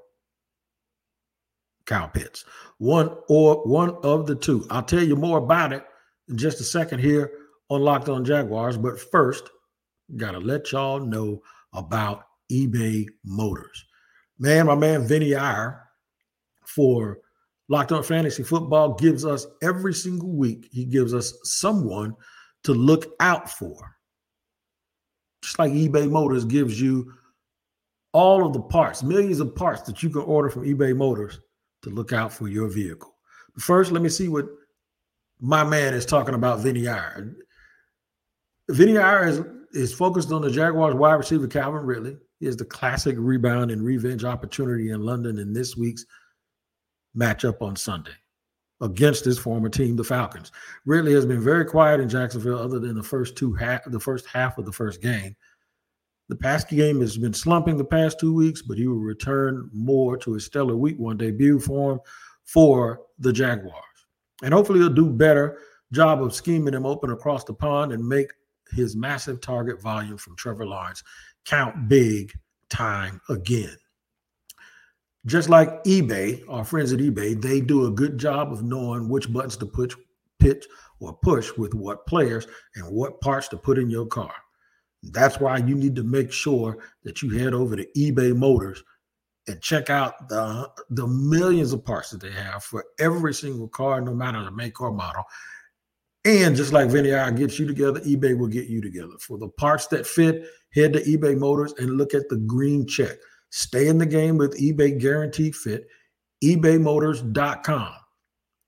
Kyle 1.86 2.08
Pitts. 2.08 2.44
One 2.78 3.16
or 3.28 3.56
one 3.66 3.96
of 4.02 4.26
the 4.26 4.34
two. 4.34 4.66
I'll 4.70 4.82
tell 4.82 5.02
you 5.02 5.16
more 5.16 5.38
about 5.38 5.72
it 5.72 5.84
in 6.28 6.36
just 6.36 6.60
a 6.60 6.64
second 6.64 7.00
here 7.00 7.32
on 7.68 7.82
Locked 7.82 8.08
On 8.08 8.24
Jaguars. 8.24 8.76
But 8.76 8.98
first, 8.98 9.48
gotta 10.16 10.38
let 10.38 10.72
y'all 10.72 11.00
know 11.00 11.42
about 11.72 12.24
eBay 12.50 13.06
Motors. 13.24 13.84
Man, 14.38 14.66
my 14.66 14.74
man 14.74 15.06
Vinnie 15.06 15.34
Iyer 15.34 15.80
for 16.66 17.18
Locked 17.68 17.92
On 17.92 18.02
Fantasy 18.02 18.42
Football 18.42 18.94
gives 18.94 19.24
us 19.24 19.46
every 19.62 19.94
single 19.94 20.32
week, 20.32 20.68
he 20.70 20.84
gives 20.84 21.14
us 21.14 21.34
someone 21.44 22.14
to 22.64 22.72
look 22.72 23.14
out 23.20 23.50
for. 23.50 23.93
Just 25.44 25.58
like 25.58 25.72
eBay 25.72 26.10
Motors 26.10 26.46
gives 26.46 26.80
you 26.80 27.12
all 28.12 28.46
of 28.46 28.54
the 28.54 28.62
parts, 28.62 29.02
millions 29.02 29.40
of 29.40 29.54
parts 29.54 29.82
that 29.82 30.02
you 30.02 30.08
can 30.08 30.22
order 30.22 30.48
from 30.48 30.64
eBay 30.64 30.96
Motors 30.96 31.38
to 31.82 31.90
look 31.90 32.14
out 32.14 32.32
for 32.32 32.48
your 32.48 32.68
vehicle. 32.68 33.14
First, 33.58 33.92
let 33.92 34.02
me 34.02 34.08
see 34.08 34.28
what 34.28 34.46
my 35.40 35.62
man 35.62 35.92
is 35.92 36.06
talking 36.06 36.34
about 36.34 36.60
Vinnie 36.60 36.88
Iyer. 36.88 37.36
Vinnie 38.70 38.96
Iyer 38.96 39.28
is, 39.28 39.42
is 39.72 39.92
focused 39.92 40.32
on 40.32 40.40
the 40.40 40.50
Jaguars 40.50 40.94
wide 40.94 41.14
receiver 41.14 41.46
Calvin 41.46 41.84
Ridley. 41.84 42.16
He 42.40 42.46
has 42.46 42.56
the 42.56 42.64
classic 42.64 43.16
rebound 43.18 43.70
and 43.70 43.84
revenge 43.84 44.24
opportunity 44.24 44.90
in 44.90 45.02
London 45.02 45.38
in 45.38 45.52
this 45.52 45.76
week's 45.76 46.06
matchup 47.14 47.60
on 47.60 47.76
Sunday 47.76 48.12
against 48.80 49.24
his 49.24 49.38
former 49.38 49.68
team, 49.68 49.96
the 49.96 50.04
Falcons. 50.04 50.52
Ridley 50.84 51.12
has 51.14 51.26
been 51.26 51.40
very 51.40 51.64
quiet 51.64 52.00
in 52.00 52.08
Jacksonville, 52.08 52.58
other 52.58 52.78
than 52.78 52.94
the 52.94 53.02
first 53.02 53.36
two 53.36 53.52
half, 53.54 53.82
the 53.86 54.00
first 54.00 54.26
half 54.26 54.58
of 54.58 54.64
the 54.64 54.72
first 54.72 55.00
game. 55.00 55.36
The 56.28 56.36
past 56.36 56.68
game 56.68 57.00
has 57.00 57.18
been 57.18 57.34
slumping 57.34 57.76
the 57.76 57.84
past 57.84 58.18
two 58.18 58.34
weeks, 58.34 58.62
but 58.62 58.78
he 58.78 58.86
will 58.86 58.96
return 58.96 59.70
more 59.72 60.16
to 60.18 60.32
his 60.32 60.46
stellar 60.46 60.76
week 60.76 60.98
one 60.98 61.16
debut 61.16 61.60
form 61.60 62.00
for 62.44 63.02
the 63.18 63.32
Jaguars. 63.32 63.74
And 64.42 64.52
hopefully 64.52 64.80
he'll 64.80 64.88
do 64.88 65.10
better 65.10 65.58
job 65.92 66.22
of 66.22 66.34
scheming 66.34 66.74
him 66.74 66.86
open 66.86 67.10
across 67.10 67.44
the 67.44 67.54
pond 67.54 67.92
and 67.92 68.06
make 68.06 68.32
his 68.72 68.96
massive 68.96 69.40
target 69.40 69.80
volume 69.80 70.16
from 70.16 70.36
Trevor 70.36 70.66
Lawrence 70.66 71.02
count 71.44 71.88
big 71.88 72.32
time 72.70 73.20
again. 73.28 73.76
Just 75.26 75.48
like 75.48 75.82
eBay, 75.84 76.42
our 76.48 76.64
friends 76.64 76.92
at 76.92 76.98
eBay, 76.98 77.40
they 77.40 77.60
do 77.60 77.86
a 77.86 77.90
good 77.90 78.18
job 78.18 78.52
of 78.52 78.62
knowing 78.62 79.08
which 79.08 79.32
buttons 79.32 79.56
to 79.58 79.66
push, 79.66 79.94
pitch, 80.38 80.66
or 81.00 81.16
push 81.22 81.56
with 81.56 81.74
what 81.74 82.06
players 82.06 82.46
and 82.76 82.86
what 82.94 83.20
parts 83.20 83.48
to 83.48 83.56
put 83.56 83.78
in 83.78 83.88
your 83.88 84.06
car. 84.06 84.32
That's 85.02 85.40
why 85.40 85.58
you 85.58 85.74
need 85.74 85.96
to 85.96 86.02
make 86.02 86.32
sure 86.32 86.78
that 87.04 87.22
you 87.22 87.30
head 87.38 87.54
over 87.54 87.76
to 87.76 87.86
eBay 87.96 88.36
Motors 88.36 88.82
and 89.46 89.60
check 89.60 89.90
out 89.90 90.28
the 90.28 90.70
the 90.90 91.06
millions 91.06 91.72
of 91.72 91.84
parts 91.84 92.10
that 92.10 92.20
they 92.20 92.30
have 92.30 92.64
for 92.64 92.84
every 92.98 93.34
single 93.34 93.68
car, 93.68 94.00
no 94.00 94.14
matter 94.14 94.42
the 94.42 94.50
make 94.50 94.80
or 94.80 94.92
model. 94.92 95.24
And 96.24 96.56
just 96.56 96.72
like 96.72 96.88
Vinnie 96.88 97.14
Iyer 97.14 97.30
gets 97.32 97.58
you 97.58 97.66
together, 97.66 98.00
eBay 98.00 98.36
will 98.36 98.48
get 98.48 98.66
you 98.66 98.80
together. 98.80 99.12
For 99.20 99.36
the 99.36 99.48
parts 99.48 99.86
that 99.88 100.06
fit, 100.06 100.46
head 100.74 100.94
to 100.94 101.00
eBay 101.02 101.36
Motors 101.36 101.74
and 101.78 101.98
look 101.98 102.14
at 102.14 102.30
the 102.30 102.36
green 102.36 102.86
check. 102.86 103.18
Stay 103.56 103.86
in 103.86 103.98
the 103.98 104.06
game 104.06 104.36
with 104.36 104.58
eBay 104.58 104.98
Guaranteed 104.98 105.54
Fit, 105.54 105.86
ebaymotors.com. 106.42 107.94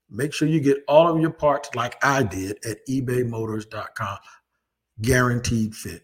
Make 0.09 0.31
sure 0.31 0.47
you 0.47 0.61
get 0.61 0.77
all 0.87 1.13
of 1.13 1.19
your 1.19 1.31
parts 1.31 1.67
like 1.75 1.97
I 2.01 2.23
did 2.23 2.57
at 2.65 2.77
ebaymotors.com. 2.87 4.17
Guaranteed 5.01 5.75
Fit. 5.75 6.03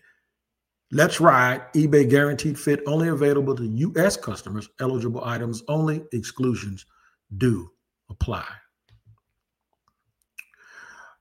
Let's 0.92 1.22
ride. 1.22 1.62
eBay 1.74 2.10
guaranteed 2.10 2.60
fit 2.60 2.82
only 2.86 3.08
available 3.08 3.56
to 3.56 3.66
U.S. 3.66 4.18
customers. 4.18 4.68
Eligible 4.82 5.24
items 5.24 5.64
only. 5.70 6.04
Exclusions 6.12 6.86
do 7.38 7.72
apply. 8.10 8.46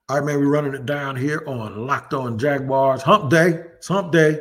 All 0.09 0.17
right, 0.17 0.27
man, 0.27 0.41
we're 0.41 0.51
running 0.51 0.75
it 0.75 0.85
down 0.85 1.15
here 1.15 1.45
on 1.47 1.87
Locked 1.87 2.13
On 2.13 2.37
Jaguars. 2.37 3.03
Hump 3.03 3.31
day. 3.31 3.63
It's 3.77 3.87
hump 3.87 4.11
day. 4.11 4.41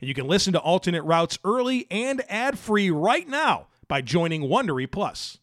and 0.00 0.08
you 0.08 0.14
can 0.14 0.26
listen 0.26 0.52
to 0.52 0.60
alternate 0.60 1.02
routes 1.02 1.38
early 1.44 1.86
and 1.90 2.22
ad 2.28 2.58
free 2.58 2.90
right 2.90 3.28
now 3.28 3.66
by 3.88 4.00
joining 4.00 4.42
Wondery 4.42 4.90
Plus. 4.90 5.38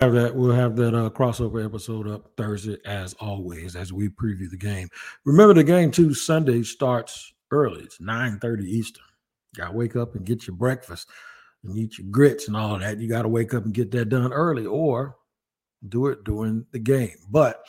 Have 0.00 0.14
that 0.14 0.34
we'll 0.34 0.50
have 0.50 0.76
that 0.76 0.94
uh, 0.94 1.10
crossover 1.10 1.62
episode 1.62 2.08
up 2.08 2.30
Thursday 2.36 2.78
as 2.86 3.12
always 3.20 3.76
as 3.76 3.92
we 3.92 4.08
preview 4.08 4.48
the 4.48 4.56
game. 4.56 4.88
Remember 5.26 5.52
the 5.52 5.62
game 5.62 5.90
too 5.90 6.14
Sunday 6.14 6.62
starts 6.62 7.34
early. 7.50 7.82
It's 7.82 8.00
9:30 8.00 8.64
Eastern. 8.64 9.04
You 9.52 9.62
gotta 9.62 9.76
wake 9.76 9.96
up 9.96 10.14
and 10.14 10.24
get 10.24 10.46
your 10.46 10.56
breakfast 10.56 11.10
and 11.64 11.76
eat 11.76 11.98
your 11.98 12.06
grits 12.10 12.48
and 12.48 12.56
all 12.56 12.78
that. 12.78 12.98
You 12.98 13.08
gotta 13.10 13.28
wake 13.28 13.52
up 13.52 13.66
and 13.66 13.74
get 13.74 13.90
that 13.90 14.08
done 14.08 14.32
early 14.32 14.64
or 14.64 15.16
do 15.86 16.06
it 16.06 16.24
during 16.24 16.64
the 16.72 16.78
game. 16.78 17.16
But 17.28 17.62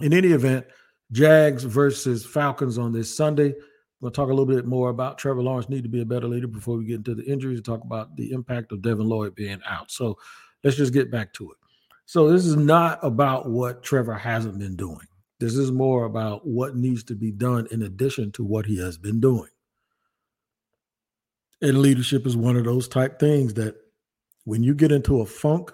in 0.00 0.14
any 0.14 0.28
event, 0.28 0.64
Jags 1.12 1.64
versus 1.64 2.24
Falcons 2.24 2.78
on 2.78 2.92
this 2.92 3.14
Sunday. 3.14 3.54
We'll 4.00 4.10
talk 4.10 4.28
a 4.28 4.32
little 4.32 4.46
bit 4.46 4.66
more 4.66 4.90
about 4.90 5.18
Trevor 5.18 5.42
Lawrence 5.42 5.68
need 5.68 5.82
to 5.82 5.88
be 5.88 6.02
a 6.02 6.06
better 6.06 6.26
leader 6.26 6.46
before 6.46 6.76
we 6.76 6.84
get 6.84 6.96
into 6.96 7.14
the 7.14 7.24
injuries. 7.24 7.60
Talk 7.62 7.82
about 7.84 8.16
the 8.16 8.32
impact 8.32 8.72
of 8.72 8.82
Devin 8.82 9.08
Lloyd 9.08 9.34
being 9.34 9.60
out. 9.66 9.90
So 9.90 10.18
Let's 10.64 10.76
just 10.76 10.92
get 10.94 11.10
back 11.10 11.32
to 11.34 11.50
it. 11.50 11.58
So 12.06 12.30
this 12.30 12.44
is 12.44 12.56
not 12.56 12.98
about 13.02 13.48
what 13.48 13.82
Trevor 13.82 14.14
hasn't 14.14 14.58
been 14.58 14.76
doing. 14.76 15.06
This 15.40 15.56
is 15.56 15.70
more 15.70 16.04
about 16.04 16.46
what 16.46 16.76
needs 16.76 17.04
to 17.04 17.14
be 17.14 17.30
done 17.30 17.68
in 17.70 17.82
addition 17.82 18.32
to 18.32 18.44
what 18.44 18.66
he 18.66 18.78
has 18.80 18.96
been 18.96 19.20
doing. 19.20 19.50
And 21.60 21.78
leadership 21.78 22.26
is 22.26 22.36
one 22.36 22.56
of 22.56 22.64
those 22.64 22.88
type 22.88 23.18
things 23.18 23.54
that 23.54 23.76
when 24.44 24.62
you 24.62 24.74
get 24.74 24.92
into 24.92 25.20
a 25.20 25.26
funk, 25.26 25.70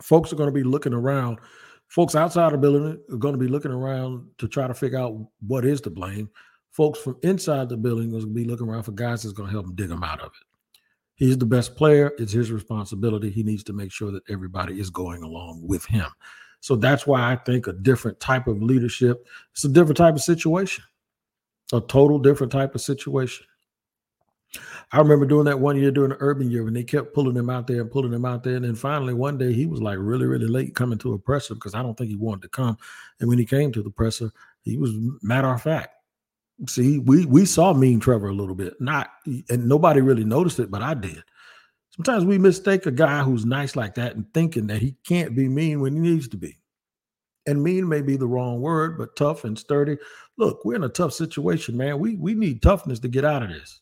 folks 0.00 0.32
are 0.32 0.36
going 0.36 0.48
to 0.48 0.52
be 0.52 0.62
looking 0.62 0.94
around. 0.94 1.38
Folks 1.88 2.14
outside 2.14 2.52
the 2.52 2.58
building 2.58 3.00
are 3.12 3.16
going 3.16 3.34
to 3.34 3.38
be 3.38 3.48
looking 3.48 3.72
around 3.72 4.28
to 4.38 4.48
try 4.48 4.66
to 4.66 4.74
figure 4.74 4.98
out 4.98 5.16
what 5.46 5.64
is 5.64 5.80
to 5.82 5.90
blame. 5.90 6.28
Folks 6.70 6.98
from 6.98 7.16
inside 7.22 7.68
the 7.68 7.76
building 7.76 8.08
are 8.08 8.18
going 8.18 8.22
to 8.22 8.26
be 8.28 8.44
looking 8.44 8.68
around 8.68 8.84
for 8.84 8.92
guys 8.92 9.22
that's 9.22 9.32
going 9.32 9.48
to 9.48 9.52
help 9.52 9.66
them 9.66 9.74
dig 9.74 9.88
them 9.88 10.02
out 10.02 10.20
of 10.20 10.26
it. 10.26 10.53
He's 11.16 11.38
the 11.38 11.46
best 11.46 11.76
player. 11.76 12.12
It's 12.18 12.32
his 12.32 12.50
responsibility. 12.50 13.30
He 13.30 13.42
needs 13.42 13.62
to 13.64 13.72
make 13.72 13.92
sure 13.92 14.10
that 14.10 14.28
everybody 14.28 14.80
is 14.80 14.90
going 14.90 15.22
along 15.22 15.66
with 15.66 15.84
him. 15.84 16.06
So 16.60 16.76
that's 16.76 17.06
why 17.06 17.30
I 17.30 17.36
think 17.36 17.66
a 17.66 17.72
different 17.72 18.18
type 18.20 18.46
of 18.46 18.62
leadership, 18.62 19.26
it's 19.52 19.64
a 19.64 19.68
different 19.68 19.98
type 19.98 20.14
of 20.14 20.22
situation, 20.22 20.82
a 21.72 21.80
total 21.80 22.18
different 22.18 22.50
type 22.50 22.74
of 22.74 22.80
situation. 22.80 23.46
I 24.92 24.98
remember 24.98 25.26
doing 25.26 25.44
that 25.46 25.60
one 25.60 25.76
year 25.76 25.90
during 25.90 26.10
the 26.10 26.16
urban 26.20 26.50
year 26.50 26.64
when 26.64 26.74
they 26.74 26.84
kept 26.84 27.14
pulling 27.14 27.36
him 27.36 27.50
out 27.50 27.66
there 27.66 27.80
and 27.80 27.90
pulling 27.90 28.12
him 28.12 28.24
out 28.24 28.44
there. 28.44 28.56
And 28.56 28.64
then 28.64 28.74
finally 28.74 29.12
one 29.12 29.36
day 29.36 29.52
he 29.52 29.66
was 29.66 29.82
like 29.82 29.98
really, 30.00 30.26
really 30.26 30.46
late 30.46 30.74
coming 30.74 30.98
to 30.98 31.14
a 31.14 31.18
presser 31.18 31.54
because 31.54 31.74
I 31.74 31.82
don't 31.82 31.96
think 31.96 32.10
he 32.10 32.16
wanted 32.16 32.42
to 32.42 32.48
come. 32.48 32.78
And 33.20 33.28
when 33.28 33.38
he 33.38 33.44
came 33.44 33.72
to 33.72 33.82
the 33.82 33.90
presser, 33.90 34.30
he 34.62 34.76
was 34.76 34.92
matter 35.22 35.52
of 35.52 35.62
fact. 35.62 35.90
See, 36.68 36.98
we 36.98 37.26
we 37.26 37.44
saw 37.44 37.72
mean 37.74 38.00
Trevor 38.00 38.28
a 38.28 38.34
little 38.34 38.54
bit. 38.54 38.80
Not 38.80 39.10
and 39.48 39.68
nobody 39.68 40.00
really 40.00 40.24
noticed 40.24 40.60
it, 40.60 40.70
but 40.70 40.82
I 40.82 40.94
did. 40.94 41.22
Sometimes 41.96 42.24
we 42.24 42.38
mistake 42.38 42.86
a 42.86 42.90
guy 42.90 43.22
who's 43.22 43.44
nice 43.44 43.76
like 43.76 43.94
that 43.96 44.16
and 44.16 44.32
thinking 44.34 44.66
that 44.68 44.82
he 44.82 44.96
can't 45.06 45.36
be 45.36 45.48
mean 45.48 45.80
when 45.80 45.94
he 45.94 46.00
needs 46.00 46.28
to 46.28 46.36
be. 46.36 46.58
And 47.46 47.62
mean 47.62 47.88
may 47.88 48.02
be 48.02 48.16
the 48.16 48.26
wrong 48.26 48.60
word, 48.60 48.98
but 48.98 49.16
tough 49.16 49.44
and 49.44 49.58
sturdy. 49.58 49.98
Look, 50.38 50.64
we're 50.64 50.76
in 50.76 50.84
a 50.84 50.88
tough 50.88 51.12
situation, 51.12 51.76
man. 51.76 51.98
We 51.98 52.16
we 52.16 52.34
need 52.34 52.62
toughness 52.62 53.00
to 53.00 53.08
get 53.08 53.24
out 53.24 53.42
of 53.42 53.50
this. 53.50 53.80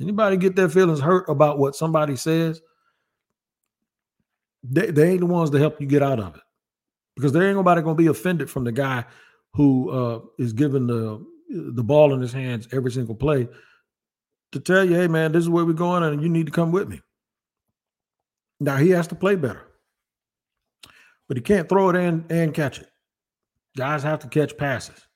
Anybody 0.00 0.36
get 0.36 0.56
their 0.56 0.68
feelings 0.68 1.00
hurt 1.00 1.28
about 1.28 1.58
what 1.58 1.76
somebody 1.76 2.16
says? 2.16 2.62
They, 4.62 4.90
they 4.90 5.10
ain't 5.10 5.20
the 5.20 5.26
ones 5.26 5.50
to 5.50 5.58
help 5.58 5.80
you 5.80 5.86
get 5.86 6.02
out 6.02 6.20
of 6.20 6.36
it. 6.36 6.42
Because 7.16 7.32
there 7.32 7.42
ain't 7.42 7.56
nobody 7.56 7.82
gonna 7.82 7.94
be 7.94 8.06
offended 8.06 8.48
from 8.48 8.64
the 8.64 8.72
guy 8.72 9.04
who 9.52 9.90
uh, 9.90 10.20
is 10.38 10.52
given 10.52 10.86
the 10.86 11.24
the 11.50 11.82
ball 11.82 12.14
in 12.14 12.20
his 12.20 12.32
hands 12.32 12.68
every 12.72 12.92
single 12.92 13.14
play 13.14 13.48
to 14.52 14.60
tell 14.60 14.84
you, 14.84 14.94
hey 14.94 15.08
man, 15.08 15.32
this 15.32 15.42
is 15.42 15.48
where 15.48 15.64
we're 15.64 15.72
going, 15.72 16.02
and 16.02 16.22
you 16.22 16.28
need 16.28 16.46
to 16.46 16.52
come 16.52 16.72
with 16.72 16.88
me. 16.88 17.00
Now 18.58 18.76
he 18.76 18.90
has 18.90 19.06
to 19.08 19.14
play 19.14 19.36
better, 19.36 19.62
but 21.28 21.36
he 21.36 21.42
can't 21.42 21.68
throw 21.68 21.90
it 21.90 21.96
in 21.96 22.24
and 22.30 22.54
catch 22.54 22.80
it. 22.80 22.88
Guys 23.76 24.02
have 24.02 24.20
to 24.20 24.28
catch 24.28 24.56
passes, 24.56 25.06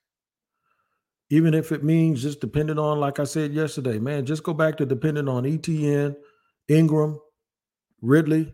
even 1.30 1.54
if 1.54 1.72
it 1.72 1.84
means 1.84 2.22
just 2.22 2.40
depending 2.40 2.78
on, 2.78 3.00
like 3.00 3.18
I 3.18 3.24
said 3.24 3.52
yesterday, 3.52 3.98
man, 3.98 4.24
just 4.24 4.42
go 4.42 4.54
back 4.54 4.76
to 4.78 4.86
depending 4.86 5.28
on 5.28 5.44
ETN, 5.44 6.16
Ingram, 6.68 7.20
Ridley, 8.00 8.52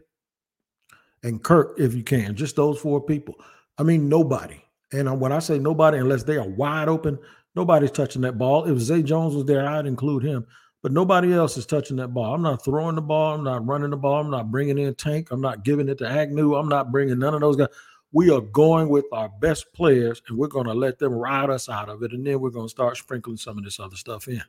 and 1.23 1.43
Kirk 1.43 1.79
if 1.79 1.95
you 1.95 2.03
can. 2.03 2.35
Just 2.35 2.57
those 2.57 2.79
four 2.79 3.01
people. 3.01 3.35
I 3.79 3.83
mean, 3.83 4.09
nobody. 4.09 4.63
And 4.93 5.09
uh, 5.09 5.15
when 5.15 5.33
I 5.33 5.39
say 5.39 5.59
nobody, 5.59 5.99
unless 5.99 6.25
they 6.25 6.37
are 6.37 6.49
wide 6.49 6.89
open, 6.89 7.19
Nobody's 7.61 7.90
touching 7.90 8.23
that 8.23 8.38
ball. 8.38 8.64
If 8.64 8.79
Zay 8.79 9.02
Jones 9.02 9.35
was 9.35 9.45
there, 9.45 9.69
I'd 9.69 9.85
include 9.85 10.23
him. 10.23 10.47
But 10.81 10.93
nobody 10.93 11.35
else 11.35 11.59
is 11.59 11.67
touching 11.67 11.99
that 11.99 12.09
ball. 12.09 12.33
I'm 12.33 12.40
not 12.40 12.64
throwing 12.64 12.95
the 12.95 13.02
ball. 13.02 13.35
I'm 13.35 13.45
not 13.45 13.67
running 13.67 13.90
the 13.90 13.99
ball. 13.99 14.23
I'm 14.23 14.31
not 14.31 14.50
bringing 14.50 14.79
in 14.79 14.95
Tank. 14.95 15.29
I'm 15.31 15.43
not 15.43 15.62
giving 15.62 15.87
it 15.90 15.99
to 15.99 16.09
Agnew. 16.09 16.55
I'm 16.55 16.71
not 16.71 16.90
bringing 16.90 17.19
none 17.19 17.35
of 17.35 17.43
those 17.43 17.57
guys. 17.57 17.69
We 18.12 18.31
are 18.31 18.40
going 18.40 18.88
with 18.88 19.05
our 19.12 19.29
best 19.43 19.71
players, 19.75 20.23
and 20.26 20.38
we're 20.38 20.49
going 20.49 20.69
to 20.69 20.73
let 20.73 20.99
them 20.99 21.12
ride 21.12 21.50
us 21.50 21.69
out 21.69 21.90
of 21.90 22.02
it, 22.02 22.12
and 22.14 22.26
then 22.26 22.40
we're 22.40 22.49
going 22.49 22.64
to 22.64 22.71
start 22.71 22.97
sprinkling 22.97 23.37
some 23.37 23.59
of 23.59 23.64
this 23.64 23.79
other 23.79 23.97
stuff 23.97 24.26
in. 24.26 24.43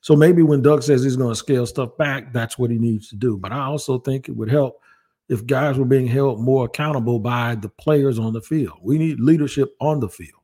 So 0.00 0.16
maybe 0.16 0.42
when 0.42 0.62
Doug 0.62 0.82
says 0.82 1.04
he's 1.04 1.14
going 1.14 1.30
to 1.30 1.36
scale 1.36 1.64
stuff 1.64 1.96
back, 1.96 2.32
that's 2.32 2.58
what 2.58 2.72
he 2.72 2.78
needs 2.78 3.08
to 3.10 3.14
do. 3.14 3.36
But 3.36 3.52
I 3.52 3.60
also 3.60 4.00
think 4.00 4.28
it 4.28 4.34
would 4.34 4.50
help 4.50 4.80
if 5.28 5.46
guys 5.46 5.78
were 5.78 5.84
being 5.84 6.08
held 6.08 6.40
more 6.40 6.64
accountable 6.64 7.20
by 7.20 7.54
the 7.54 7.68
players 7.68 8.18
on 8.18 8.32
the 8.32 8.42
field. 8.42 8.80
We 8.82 8.98
need 8.98 9.20
leadership 9.20 9.76
on 9.80 10.00
the 10.00 10.08
field. 10.08 10.40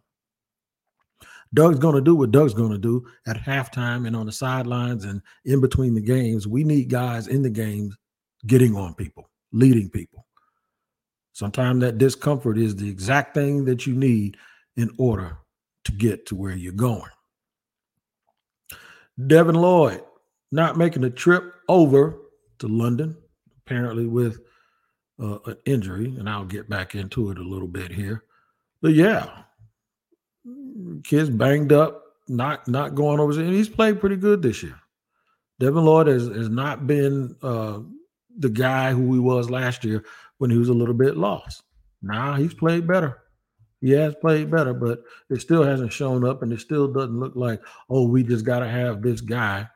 Doug's 1.52 1.78
going 1.78 1.96
to 1.96 2.00
do 2.00 2.14
what 2.14 2.30
Doug's 2.30 2.54
going 2.54 2.70
to 2.70 2.78
do 2.78 3.04
at 3.26 3.36
halftime 3.36 4.06
and 4.06 4.14
on 4.14 4.26
the 4.26 4.32
sidelines 4.32 5.04
and 5.04 5.20
in 5.44 5.60
between 5.60 5.94
the 5.94 6.00
games. 6.00 6.46
We 6.46 6.62
need 6.62 6.88
guys 6.88 7.26
in 7.26 7.42
the 7.42 7.50
games 7.50 7.96
getting 8.46 8.76
on 8.76 8.94
people, 8.94 9.28
leading 9.52 9.90
people. 9.90 10.26
Sometimes 11.32 11.80
that 11.80 11.98
discomfort 11.98 12.58
is 12.58 12.76
the 12.76 12.88
exact 12.88 13.34
thing 13.34 13.64
that 13.64 13.86
you 13.86 13.94
need 13.94 14.36
in 14.76 14.90
order 14.98 15.38
to 15.84 15.92
get 15.92 16.26
to 16.26 16.36
where 16.36 16.54
you're 16.54 16.72
going. 16.72 17.10
Devin 19.26 19.56
Lloyd 19.56 20.02
not 20.52 20.76
making 20.76 21.02
the 21.02 21.10
trip 21.10 21.54
over 21.68 22.16
to 22.58 22.68
London, 22.68 23.16
apparently 23.58 24.06
with 24.06 24.40
uh, 25.20 25.38
an 25.46 25.56
injury, 25.66 26.14
and 26.18 26.28
I'll 26.28 26.44
get 26.44 26.68
back 26.68 26.94
into 26.94 27.30
it 27.30 27.38
a 27.38 27.42
little 27.42 27.68
bit 27.68 27.90
here. 27.90 28.24
But 28.82 28.92
yeah, 28.94 29.42
kids 31.04 31.30
banged 31.30 31.72
up, 31.72 32.02
not 32.28 32.66
not 32.68 32.94
going 32.94 33.20
over. 33.20 33.32
And 33.32 33.52
he's 33.52 33.68
played 33.68 34.00
pretty 34.00 34.16
good 34.16 34.42
this 34.42 34.62
year. 34.62 34.78
Devin 35.58 35.84
Lloyd 35.84 36.06
has, 36.06 36.26
has 36.28 36.48
not 36.48 36.86
been 36.86 37.36
uh, 37.42 37.80
the 38.38 38.48
guy 38.48 38.92
who 38.92 39.12
he 39.12 39.20
was 39.20 39.50
last 39.50 39.84
year 39.84 40.04
when 40.38 40.50
he 40.50 40.56
was 40.56 40.70
a 40.70 40.74
little 40.74 40.94
bit 40.94 41.16
lost. 41.16 41.62
Now 42.02 42.34
he's 42.34 42.54
played 42.54 42.86
better. 42.86 43.18
He 43.80 43.90
has 43.92 44.14
played 44.14 44.50
better, 44.50 44.74
but 44.74 45.02
it 45.30 45.40
still 45.40 45.62
hasn't 45.62 45.92
shown 45.92 46.24
up, 46.24 46.42
and 46.42 46.52
it 46.52 46.60
still 46.60 46.88
doesn't 46.88 47.18
look 47.18 47.34
like, 47.34 47.62
oh, 47.88 48.06
we 48.06 48.22
just 48.22 48.44
got 48.44 48.60
to 48.60 48.68
have 48.68 49.00
this 49.00 49.22
guy, 49.22 49.68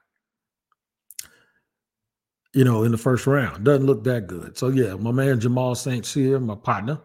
you 2.52 2.64
know, 2.64 2.82
in 2.84 2.92
the 2.92 2.98
first 2.98 3.26
round. 3.26 3.64
Doesn't 3.64 3.86
look 3.86 4.04
that 4.04 4.26
good. 4.26 4.58
So 4.58 4.68
yeah, 4.68 4.94
my 4.94 5.10
man 5.10 5.40
Jamal 5.40 5.74
St. 5.74 6.04
Cyr, 6.04 6.38
my 6.38 6.54
partner, 6.54 7.00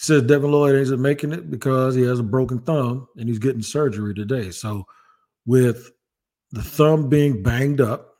says 0.00 0.22
Devin 0.22 0.50
Lloyd 0.50 0.76
isn't 0.76 1.02
making 1.02 1.32
it 1.32 1.50
because 1.50 1.94
he 1.94 2.00
has 2.02 2.18
a 2.18 2.22
broken 2.22 2.58
thumb 2.60 3.06
and 3.18 3.28
he's 3.28 3.38
getting 3.38 3.60
surgery 3.60 4.14
today. 4.14 4.50
So, 4.50 4.86
with 5.44 5.90
the 6.52 6.62
thumb 6.62 7.10
being 7.10 7.42
banged 7.42 7.82
up, 7.82 8.16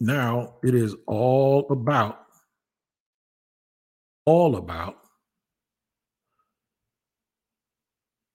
now 0.00 0.56
it 0.62 0.74
is 0.74 0.94
all 1.06 1.66
about, 1.70 2.20
all 4.26 4.56
about 4.56 4.98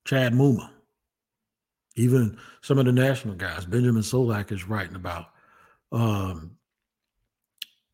Chad 0.07 0.33
Muma. 0.33 0.71
Even 1.95 2.39
some 2.61 2.79
of 2.79 2.85
the 2.85 2.91
national 2.91 3.35
guys, 3.35 3.65
Benjamin 3.65 4.01
Solak 4.01 4.51
is 4.51 4.67
writing 4.67 4.95
about 4.95 5.27
um, 5.91 6.57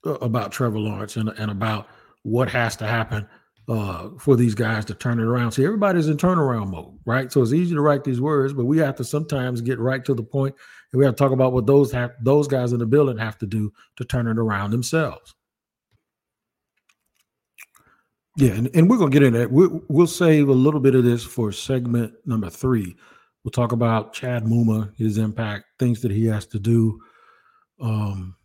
about 0.06 0.54
Trevor 0.54 0.80
Lawrence 0.80 1.18
and, 1.18 1.30
and 1.30 1.52
about 1.52 1.88
what 2.24 2.50
has 2.50 2.78
to 2.78 2.88
happen 2.88 3.28
uh, 3.72 4.10
for 4.20 4.36
these 4.36 4.54
guys 4.54 4.84
to 4.84 4.94
turn 4.94 5.18
it 5.18 5.24
around. 5.24 5.54
See, 5.54 5.64
everybody's 5.64 6.10
in 6.10 6.18
turnaround 6.18 6.72
mode, 6.72 7.00
right? 7.06 7.32
So 7.32 7.42
it's 7.42 7.54
easy 7.54 7.74
to 7.74 7.80
write 7.80 8.04
these 8.04 8.20
words, 8.20 8.52
but 8.52 8.66
we 8.66 8.78
have 8.80 8.98
to 8.98 9.06
sometimes 9.06 9.62
get 9.62 9.80
right 9.80 10.04
to 10.04 10.14
the 10.14 10.24
point, 10.24 10.54
and 10.92 11.00
we 11.00 11.06
have 11.06 11.16
to 11.16 11.18
talk 11.18 11.32
about 11.32 11.54
what 11.54 11.66
those 11.66 11.90
have 11.94 12.12
those 12.22 12.50
guys 12.50 12.74
in 12.74 12.80
the 12.80 12.86
building 12.86 13.18
have 13.18 13.38
to 13.38 13.48
do 13.48 13.72
to 13.96 14.04
turn 14.04 14.28
it 14.28 14.38
around 14.38 14.72
themselves. 14.72 15.34
Yeah, 18.36 18.52
and, 18.52 18.70
and 18.76 18.90
we're 18.90 18.98
gonna 18.98 19.10
get 19.10 19.24
into 19.24 19.40
that. 19.40 19.52
We'll, 19.52 19.82
we'll 19.88 20.06
save 20.06 20.50
a 20.50 20.54
little 20.54 20.82
bit 20.82 20.96
of 20.96 21.06
this 21.06 21.24
for 21.24 21.54
segment 21.54 22.14
number 22.26 22.50
three. 22.50 22.98
We'll 23.46 23.52
talk 23.52 23.72
about 23.72 24.12
Chad 24.12 24.44
Muma, 24.44 24.94
his 24.98 25.18
impact, 25.18 25.64
things 25.80 26.02
that 26.02 26.12
he 26.12 26.26
has 26.26 26.46
to 26.48 26.60
do. 26.60 27.00
Um, 27.80 28.36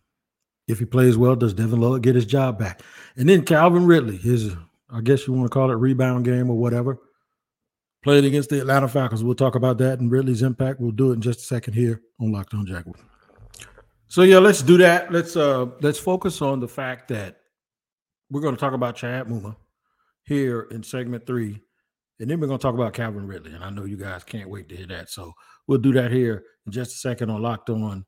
if 0.69 0.79
he 0.79 0.85
plays 0.85 1.17
well, 1.17 1.35
does 1.35 1.53
Devin 1.53 1.81
Lloyd 1.81 2.01
get 2.01 2.15
his 2.15 2.25
job 2.25 2.57
back? 2.57 2.81
And 3.17 3.27
then 3.27 3.43
Calvin 3.43 3.85
Ridley, 3.85 4.17
his 4.17 4.55
I 4.89 5.01
guess 5.01 5.27
you 5.27 5.33
want 5.33 5.45
to 5.45 5.53
call 5.53 5.71
it 5.71 5.75
rebound 5.75 6.25
game 6.25 6.49
or 6.49 6.57
whatever. 6.57 6.97
Played 8.03 8.25
against 8.25 8.49
the 8.49 8.61
Atlanta 8.61 8.87
Falcons. 8.87 9.23
We'll 9.23 9.35
talk 9.35 9.55
about 9.55 9.77
that 9.79 9.99
and 9.99 10.09
Ridley's 10.09 10.41
impact. 10.41 10.79
We'll 10.79 10.91
do 10.91 11.11
it 11.11 11.15
in 11.15 11.21
just 11.21 11.39
a 11.39 11.43
second 11.43 11.73
here 11.73 12.01
on 12.21 12.31
Locked 12.31 12.53
On 12.53 12.65
Jaguars. 12.65 13.01
So 14.07 14.21
yeah, 14.21 14.37
let's 14.37 14.61
do 14.61 14.77
that. 14.77 15.11
Let's 15.11 15.35
uh 15.35 15.65
let's 15.81 15.99
focus 15.99 16.41
on 16.41 16.59
the 16.59 16.67
fact 16.67 17.09
that 17.09 17.37
we're 18.29 18.41
going 18.41 18.55
to 18.55 18.59
talk 18.59 18.73
about 18.73 18.95
Chad 18.95 19.27
Muma 19.27 19.55
here 20.23 20.67
in 20.71 20.83
segment 20.83 21.25
three, 21.25 21.61
and 22.19 22.29
then 22.29 22.39
we're 22.39 22.47
going 22.47 22.59
to 22.59 22.61
talk 22.61 22.75
about 22.75 22.93
Calvin 22.93 23.27
Ridley. 23.27 23.53
And 23.53 23.63
I 23.63 23.69
know 23.69 23.85
you 23.85 23.97
guys 23.97 24.23
can't 24.23 24.49
wait 24.49 24.69
to 24.69 24.75
hear 24.75 24.87
that. 24.87 25.09
So 25.09 25.33
we'll 25.67 25.79
do 25.79 25.91
that 25.93 26.11
here 26.11 26.43
in 26.65 26.71
just 26.71 26.91
a 26.91 26.97
second 26.97 27.29
on 27.29 27.41
Locked 27.41 27.69
On 27.69 28.05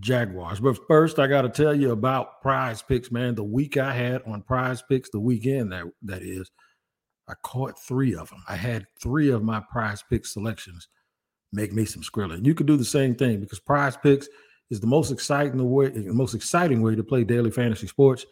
Jaguars. 0.00 0.60
But 0.60 0.78
first, 0.88 1.18
I 1.18 1.26
got 1.26 1.42
to 1.42 1.48
tell 1.48 1.74
you 1.74 1.92
about 1.92 2.42
Prize 2.42 2.82
Picks, 2.82 3.10
man. 3.10 3.34
The 3.34 3.44
week 3.44 3.76
I 3.76 3.92
had 3.92 4.22
on 4.26 4.42
Prize 4.42 4.82
Picks, 4.82 5.10
the 5.10 5.20
weekend 5.20 5.72
that 5.72 5.84
that 6.02 6.22
is, 6.22 6.50
I 7.28 7.34
caught 7.42 7.78
three 7.78 8.14
of 8.14 8.28
them. 8.30 8.42
I 8.48 8.56
had 8.56 8.86
three 9.00 9.30
of 9.30 9.42
my 9.42 9.62
Prize 9.70 10.02
Picks 10.08 10.34
selections 10.34 10.88
make 11.52 11.72
me 11.72 11.84
some 11.84 12.02
skrilling. 12.02 12.44
You 12.44 12.54
could 12.54 12.66
do 12.66 12.76
the 12.76 12.84
same 12.84 13.14
thing 13.14 13.40
because 13.40 13.60
Prize 13.60 13.96
Picks 13.96 14.28
is 14.70 14.80
the 14.80 14.86
most 14.86 15.10
exciting 15.10 15.70
way, 15.70 15.88
the 15.88 16.12
most 16.12 16.34
exciting 16.34 16.82
way 16.82 16.94
to 16.94 17.04
play 17.04 17.24
daily 17.24 17.50
fantasy 17.50 17.86
sports 17.86 18.26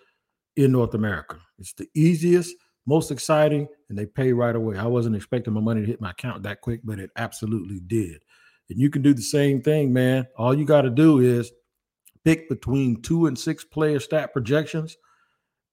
in 0.56 0.72
North 0.72 0.94
America. 0.94 1.38
It's 1.58 1.72
the 1.72 1.88
easiest, 1.94 2.54
most 2.86 3.10
exciting, 3.10 3.66
and 3.88 3.98
they 3.98 4.06
pay 4.06 4.32
right 4.32 4.54
away. 4.54 4.76
I 4.76 4.86
wasn't 4.86 5.16
expecting 5.16 5.54
my 5.54 5.60
money 5.60 5.80
to 5.80 5.86
hit 5.86 6.00
my 6.00 6.10
account 6.10 6.42
that 6.42 6.60
quick, 6.60 6.80
but 6.84 6.98
it 6.98 7.10
absolutely 7.16 7.80
did. 7.80 8.22
And 8.70 8.78
you 8.78 8.90
can 8.90 9.02
do 9.02 9.12
the 9.12 9.22
same 9.22 9.60
thing, 9.60 9.92
man. 9.92 10.26
All 10.36 10.54
you 10.54 10.64
got 10.64 10.82
to 10.82 10.90
do 10.90 11.18
is 11.20 11.52
pick 12.24 12.48
between 12.48 13.02
two 13.02 13.26
and 13.26 13.38
six 13.38 13.64
player 13.64 14.00
stat 14.00 14.32
projections 14.32 14.96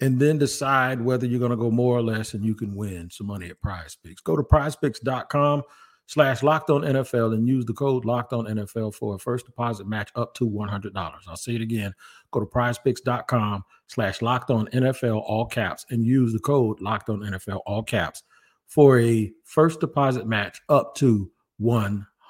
and 0.01 0.19
then 0.19 0.37
decide 0.37 0.99
whether 0.99 1.25
you're 1.25 1.39
going 1.39 1.51
to 1.51 1.57
go 1.57 1.71
more 1.71 1.97
or 1.97 2.01
less 2.01 2.33
and 2.33 2.43
you 2.43 2.55
can 2.55 2.75
win 2.75 3.09
some 3.09 3.27
money 3.27 3.49
at 3.49 3.61
prize 3.61 3.95
picks. 3.95 4.21
Go 4.21 4.35
to 4.35 4.43
prizepicks.com 4.43 5.63
slash 6.07 6.43
locked 6.43 6.69
on 6.69 6.81
NFL 6.81 7.33
and 7.33 7.47
use 7.47 7.65
the 7.65 7.73
code 7.73 8.03
locked 8.03 8.33
on 8.33 8.45
NFL 8.45 8.93
for 8.95 9.15
a 9.15 9.19
first 9.19 9.45
deposit 9.45 9.87
match 9.87 10.09
up 10.15 10.33
to 10.33 10.49
$100. 10.49 10.91
I'll 11.27 11.37
say 11.37 11.55
it 11.55 11.61
again. 11.61 11.93
Go 12.31 12.41
to 12.41 12.45
prizepicks.com 12.45 13.63
slash 13.87 14.21
locked 14.21 14.49
on 14.49 14.67
NFL 14.67 15.21
all 15.25 15.45
caps 15.45 15.85
and 15.89 16.05
use 16.05 16.33
the 16.33 16.39
code 16.39 16.81
locked 16.81 17.09
on 17.09 17.19
NFL 17.19 17.61
all 17.65 17.83
caps 17.83 18.23
for 18.67 18.99
a 18.99 19.31
first 19.45 19.79
deposit 19.79 20.27
match 20.27 20.59
up 20.67 20.95
to 20.95 21.31
$100. 21.61 22.05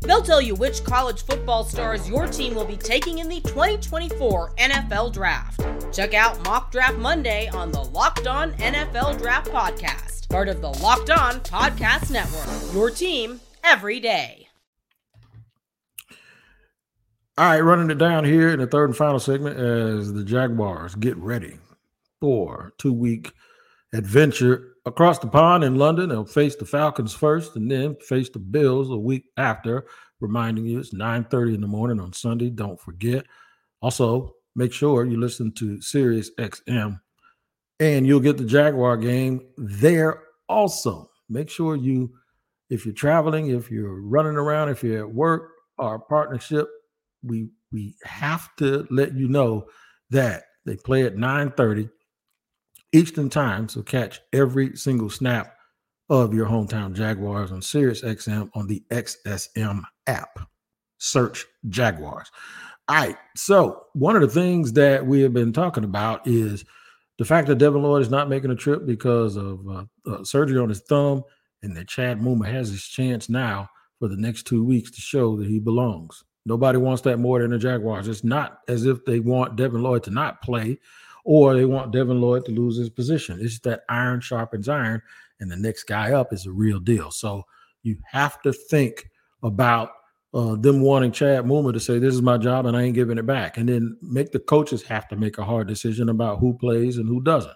They'll 0.00 0.22
tell 0.22 0.40
you 0.40 0.54
which 0.54 0.84
college 0.84 1.24
football 1.24 1.64
stars 1.64 2.08
your 2.08 2.26
team 2.26 2.54
will 2.54 2.64
be 2.64 2.76
taking 2.76 3.18
in 3.18 3.28
the 3.28 3.40
2024 3.40 4.54
NFL 4.56 5.12
Draft. 5.12 5.60
Check 5.92 6.14
out 6.14 6.42
Mock 6.44 6.70
Draft 6.70 6.98
Monday 6.98 7.48
on 7.48 7.72
the 7.72 7.82
Locked 7.82 8.26
On 8.26 8.52
NFL 8.54 9.18
Draft 9.18 9.50
Podcast 9.50 10.18
part 10.28 10.48
of 10.48 10.60
the 10.60 10.68
Locked 10.68 11.10
On 11.10 11.40
Podcast 11.40 12.10
Network. 12.10 12.74
Your 12.74 12.90
team 12.90 13.40
every 13.64 13.98
day. 14.00 14.48
All 17.36 17.44
right, 17.46 17.60
running 17.60 17.90
it 17.90 17.98
down 17.98 18.24
here 18.24 18.50
in 18.50 18.58
the 18.58 18.66
third 18.66 18.90
and 18.90 18.96
final 18.96 19.20
segment 19.20 19.58
as 19.58 20.12
the 20.12 20.24
Jaguars 20.24 20.94
get 20.96 21.16
ready 21.16 21.56
for 22.20 22.74
two 22.78 22.92
week 22.92 23.32
adventure 23.94 24.67
across 24.88 25.18
the 25.18 25.28
pond 25.28 25.62
in 25.64 25.76
London. 25.76 26.08
They'll 26.08 26.24
face 26.24 26.56
the 26.56 26.64
Falcons 26.64 27.14
first 27.14 27.56
and 27.56 27.70
then 27.70 27.96
face 27.96 28.28
the 28.30 28.38
Bills 28.38 28.90
a 28.90 28.96
week 28.96 29.24
after. 29.36 29.86
Reminding 30.20 30.66
you, 30.66 30.80
it's 30.80 30.92
9 30.92 31.24
30 31.24 31.54
in 31.54 31.60
the 31.60 31.68
morning 31.68 32.00
on 32.00 32.12
Sunday. 32.12 32.50
Don't 32.50 32.80
forget. 32.80 33.24
Also, 33.80 34.34
make 34.56 34.72
sure 34.72 35.04
you 35.04 35.20
listen 35.20 35.52
to 35.52 35.80
Sirius 35.80 36.30
XM 36.38 37.00
and 37.78 38.06
you'll 38.06 38.20
get 38.20 38.36
the 38.36 38.44
Jaguar 38.44 38.96
game 38.96 39.42
there 39.56 40.22
also. 40.48 41.08
Make 41.28 41.50
sure 41.50 41.76
you, 41.76 42.12
if 42.70 42.84
you're 42.84 42.94
traveling, 42.94 43.48
if 43.50 43.70
you're 43.70 44.00
running 44.00 44.36
around, 44.36 44.70
if 44.70 44.82
you're 44.82 45.06
at 45.06 45.14
work 45.14 45.52
our 45.78 45.98
partnership, 45.98 46.68
we 47.22 47.50
we 47.70 47.94
have 48.02 48.48
to 48.56 48.86
let 48.90 49.14
you 49.14 49.28
know 49.28 49.66
that 50.10 50.44
they 50.64 50.76
play 50.76 51.04
at 51.04 51.16
9:30 51.16 51.90
Eastern 52.92 53.28
time. 53.28 53.68
So 53.68 53.82
catch 53.82 54.20
every 54.32 54.76
single 54.76 55.10
snap 55.10 55.54
of 56.10 56.32
your 56.32 56.46
hometown 56.46 56.94
Jaguars 56.94 57.52
on 57.52 57.60
Sirius 57.60 58.02
XM 58.02 58.50
on 58.54 58.66
the 58.66 58.82
SXM 58.90 59.82
app. 60.06 60.38
Search 60.98 61.46
Jaguars. 61.68 62.30
All 62.88 62.96
right. 62.96 63.16
So 63.36 63.84
one 63.92 64.16
of 64.16 64.22
the 64.22 64.28
things 64.28 64.72
that 64.72 65.06
we 65.06 65.20
have 65.20 65.34
been 65.34 65.52
talking 65.52 65.84
about 65.84 66.26
is 66.26 66.64
the 67.18 67.24
fact 67.24 67.48
that 67.48 67.58
Devin 67.58 67.82
Lloyd 67.82 68.02
is 68.02 68.10
not 68.10 68.28
making 68.28 68.50
a 68.50 68.56
trip 68.56 68.86
because 68.86 69.36
of 69.36 69.68
uh, 69.68 69.84
uh, 70.06 70.24
surgery 70.24 70.58
on 70.58 70.68
his 70.68 70.80
thumb, 70.80 71.22
and 71.62 71.76
that 71.76 71.88
Chad 71.88 72.20
Muma 72.20 72.46
has 72.46 72.70
his 72.70 72.84
chance 72.84 73.28
now 73.28 73.68
for 73.98 74.08
the 74.08 74.16
next 74.16 74.46
two 74.46 74.64
weeks 74.64 74.90
to 74.92 75.00
show 75.00 75.36
that 75.36 75.48
he 75.48 75.58
belongs. 75.58 76.22
Nobody 76.46 76.78
wants 76.78 77.02
that 77.02 77.18
more 77.18 77.40
than 77.40 77.50
the 77.50 77.58
Jaguars. 77.58 78.08
It's 78.08 78.24
not 78.24 78.60
as 78.68 78.86
if 78.86 79.04
they 79.04 79.20
want 79.20 79.56
Devin 79.56 79.82
Lloyd 79.82 80.04
to 80.04 80.10
not 80.10 80.40
play 80.40 80.78
or 81.28 81.54
they 81.54 81.66
want 81.66 81.92
Devin 81.92 82.22
Lloyd 82.22 82.46
to 82.46 82.52
lose 82.52 82.78
his 82.78 82.88
position. 82.88 83.38
It's 83.38 83.58
that 83.58 83.82
iron 83.90 84.18
sharpens 84.18 84.66
iron, 84.66 85.02
and 85.40 85.50
the 85.50 85.58
next 85.58 85.84
guy 85.84 86.12
up 86.12 86.32
is 86.32 86.46
a 86.46 86.50
real 86.50 86.80
deal. 86.80 87.10
So 87.10 87.44
you 87.82 87.98
have 88.10 88.40
to 88.42 88.52
think 88.54 89.10
about 89.42 89.90
uh, 90.32 90.56
them 90.56 90.80
wanting 90.80 91.12
Chad 91.12 91.44
Muma 91.44 91.74
to 91.74 91.80
say, 91.80 91.98
This 91.98 92.14
is 92.14 92.22
my 92.22 92.38
job 92.38 92.64
and 92.64 92.74
I 92.74 92.84
ain't 92.84 92.94
giving 92.94 93.18
it 93.18 93.26
back. 93.26 93.58
And 93.58 93.68
then 93.68 93.98
make 94.00 94.32
the 94.32 94.38
coaches 94.38 94.82
have 94.84 95.06
to 95.08 95.16
make 95.16 95.36
a 95.36 95.44
hard 95.44 95.68
decision 95.68 96.08
about 96.08 96.38
who 96.38 96.56
plays 96.56 96.96
and 96.96 97.06
who 97.06 97.20
doesn't. 97.20 97.52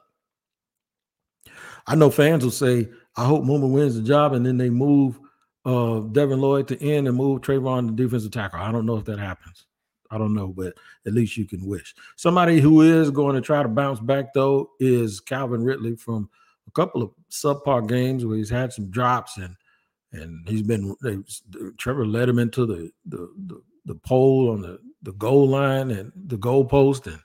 I 1.87 1.95
know 1.95 2.11
fans 2.11 2.45
will 2.45 2.51
say, 2.51 2.91
I 3.17 3.25
hope 3.25 3.43
Muma 3.43 3.73
wins 3.73 3.95
the 3.95 4.03
job, 4.03 4.35
and 4.35 4.45
then 4.45 4.59
they 4.59 4.69
move 4.69 5.19
uh, 5.65 6.01
Devin 6.01 6.43
Lloyd 6.43 6.69
to 6.69 6.83
end 6.87 7.09
and 7.09 7.17
move 7.17 7.41
Travon 7.41 7.87
to 7.87 7.95
defensive 7.95 8.33
tackle. 8.33 8.61
I 8.61 8.71
don't 8.71 8.85
know 8.85 8.99
if 8.99 9.07
that 9.07 9.19
happens. 9.19 9.65
I 10.13 10.19
don't 10.19 10.35
know, 10.35 10.49
but 10.49 10.75
at 11.07 11.15
least 11.15 11.37
you 11.39 11.47
can 11.47 11.65
wish. 11.65 11.95
Somebody 12.17 12.61
who 12.61 12.83
is 12.83 13.11
going 13.11 13.35
to 13.35 13.41
try 13.41 13.63
to 13.63 13.69
bounce 13.69 13.99
back, 13.99 14.35
though, 14.35 14.71
is 14.79 15.21
Calvin 15.21 15.65
Ridley 15.65 15.97
from 15.97 16.29
a 16.69 16.71
couple 16.73 17.03
of 17.03 17.11
subpar 17.31 17.89
games 17.89 18.25
where 18.25 18.37
he's 18.37 18.51
had 18.51 18.73
some 18.73 18.91
drops 18.91 19.39
and 19.39 19.57
and 20.13 20.47
he's 20.47 20.63
been 20.63 20.95
Trevor 21.79 22.07
led 22.07 22.29
him 22.29 22.39
into 22.39 22.67
the 22.67 22.93
the 23.07 23.33
the, 23.47 23.63
the 23.87 23.95
pole 23.95 24.51
on 24.51 24.61
the 24.61 24.79
the 25.03 25.13
goal 25.13 25.49
line 25.49 25.91
and 25.91 26.13
the 26.15 26.37
goal 26.37 26.65
post 26.67 27.07
and 27.07 27.19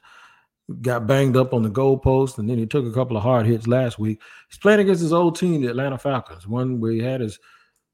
got 0.82 1.06
banged 1.06 1.38
up 1.38 1.54
on 1.54 1.64
the 1.64 1.70
goal 1.70 1.98
post 1.98 2.38
and 2.38 2.50
then 2.50 2.58
he 2.58 2.66
took 2.66 2.86
a 2.86 2.92
couple 2.94 3.18
of 3.18 3.24
hard 3.24 3.46
hits 3.46 3.68
last 3.68 4.00
week. 4.00 4.22
He's 4.50 4.58
playing 4.58 4.80
against 4.80 5.02
his 5.02 5.14
old 5.14 5.38
team, 5.38 5.62
the 5.62 5.70
Atlanta 5.70 5.98
Falcons, 5.98 6.48
one 6.48 6.80
where 6.80 6.92
he 6.92 7.00
had 7.00 7.22
his 7.22 7.40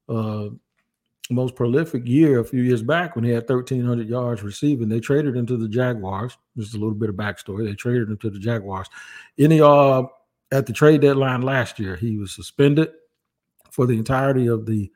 uh, 0.08 0.48
most 1.30 1.54
prolific 1.54 2.06
year 2.06 2.38
a 2.38 2.44
few 2.44 2.62
years 2.62 2.82
back 2.82 3.16
when 3.16 3.24
he 3.24 3.30
had 3.30 3.48
1,300 3.48 4.08
yards 4.08 4.42
receiving. 4.42 4.88
They 4.88 5.00
traded 5.00 5.36
him 5.36 5.46
to 5.46 5.56
the 5.56 5.68
Jaguars. 5.68 6.36
Just 6.56 6.74
a 6.74 6.78
little 6.78 6.94
bit 6.94 7.08
of 7.08 7.16
backstory. 7.16 7.66
They 7.66 7.74
traded 7.74 8.10
him 8.10 8.18
to 8.18 8.30
the 8.30 8.38
Jaguars. 8.38 8.88
In 9.38 9.50
the 9.50 9.66
uh, 9.66 10.06
at 10.52 10.66
the 10.66 10.72
trade 10.72 11.00
deadline 11.00 11.42
last 11.42 11.78
year, 11.78 11.96
he 11.96 12.18
was 12.18 12.32
suspended 12.32 12.90
for 13.70 13.86
the 13.86 13.96
entirety 13.96 14.46
of 14.46 14.66
the 14.66 14.92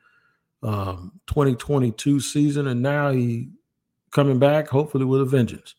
um, 0.61 1.13
2022 1.27 2.19
season, 2.19 2.67
and 2.67 2.81
now 2.81 3.11
he 3.11 3.49
coming 4.11 4.39
back, 4.39 4.67
hopefully 4.67 5.05
with 5.05 5.21
a 5.21 5.25
vengeance. 5.25 5.75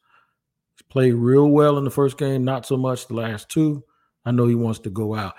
He's 0.74 0.82
played 0.88 1.14
real 1.14 1.48
well 1.48 1.78
in 1.78 1.84
the 1.84 1.90
first 1.90 2.18
game, 2.18 2.44
not 2.44 2.66
so 2.66 2.76
much 2.76 3.06
the 3.06 3.14
last 3.14 3.48
two. 3.48 3.84
I 4.24 4.32
know 4.32 4.46
he 4.46 4.54
wants 4.54 4.80
to 4.80 4.90
go 4.90 5.14
out. 5.14 5.34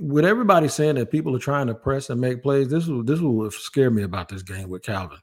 With 0.00 0.24
everybody 0.24 0.68
saying 0.68 0.96
that 0.96 1.10
people 1.10 1.34
are 1.36 1.40
trying 1.40 1.68
to 1.68 1.74
press 1.74 2.10
and 2.10 2.20
make 2.20 2.42
plays, 2.42 2.68
this 2.68 2.86
will 2.86 3.02
this 3.02 3.20
will 3.20 3.50
scare 3.50 3.90
me 3.90 4.02
about 4.02 4.28
this 4.28 4.42
game 4.42 4.68
with 4.68 4.82
Calvin. 4.82 5.18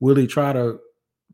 Will 0.00 0.16
he 0.16 0.26
try 0.26 0.52
to 0.52 0.78